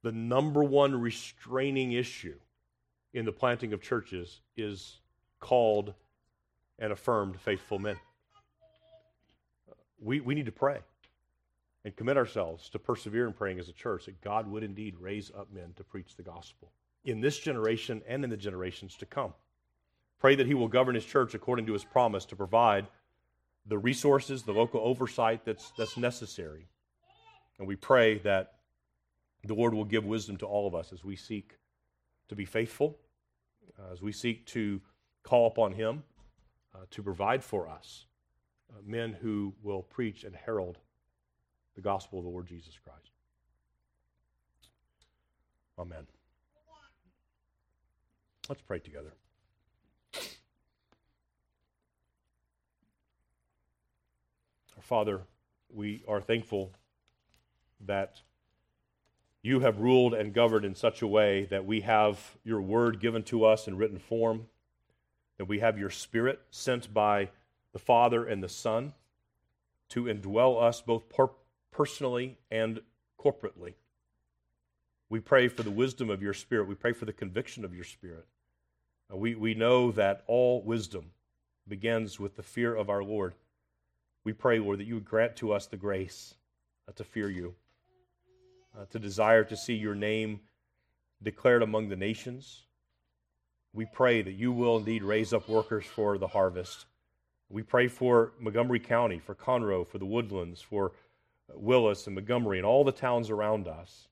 [0.03, 2.39] The number one restraining issue
[3.15, 5.01] in the planting of churches is
[5.39, 5.95] called
[6.79, 7.97] and affirmed faithful men.
[10.01, 10.79] We, we need to pray
[11.85, 15.31] and commit ourselves to persevere in praying as a church that God would indeed raise
[15.37, 16.71] up men to preach the gospel
[17.05, 19.35] in this generation and in the generations to come.
[20.19, 22.87] Pray that He will govern His church according to His promise to provide
[23.67, 26.67] the resources, the local oversight that's, that's necessary.
[27.59, 28.55] And we pray that
[29.45, 31.57] the Lord will give wisdom to all of us as we seek
[32.29, 32.99] to be faithful,
[33.79, 34.81] uh, as we seek to
[35.23, 36.05] call upon Him
[36.75, 38.07] uh, to provide for us
[38.71, 40.79] uh, men who will preach and herald
[41.75, 43.11] the gospel of the Lord Jesus Christ.
[45.79, 46.07] Amen.
[48.49, 49.15] Let's pray together.
[54.77, 55.23] Our Father,
[55.69, 56.73] we are thankful
[57.87, 58.21] that
[59.43, 63.25] you have ruled and governed in such a way that we have your word given
[63.25, 64.47] to us in written form,
[65.37, 67.29] that we have your spirit sent by
[67.73, 68.93] the Father and the Son
[69.89, 71.31] to indwell us both per-
[71.73, 72.81] personally and
[73.19, 73.75] corporately.
[75.11, 76.69] We pray for the wisdom of your spirit.
[76.69, 78.27] We pray for the conviction of your spirit.
[79.13, 81.11] Uh, we, we know that all wisdom
[81.67, 83.35] begins with the fear of our Lord.
[84.25, 86.35] We pray, Lord, that you would grant to us the grace
[86.89, 87.55] uh, to fear you
[88.77, 90.41] uh, to desire to see your name
[91.23, 92.63] declared among the nations.
[93.73, 96.87] We pray that you will indeed raise up workers for the harvest.
[97.49, 100.93] We pray for Montgomery County, for Conroe, for the Woodlands, for
[101.55, 104.09] Willis and Montgomery, and all the towns around us.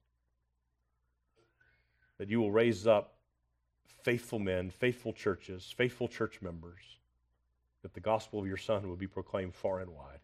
[2.17, 3.15] That you will raise up
[4.03, 6.81] faithful men, faithful churches, faithful church members,
[7.81, 10.19] that the gospel of your Son will be proclaimed far and wide.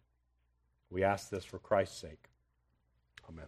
[0.90, 2.30] We ask this for Christ's sake.
[3.30, 3.48] Amen.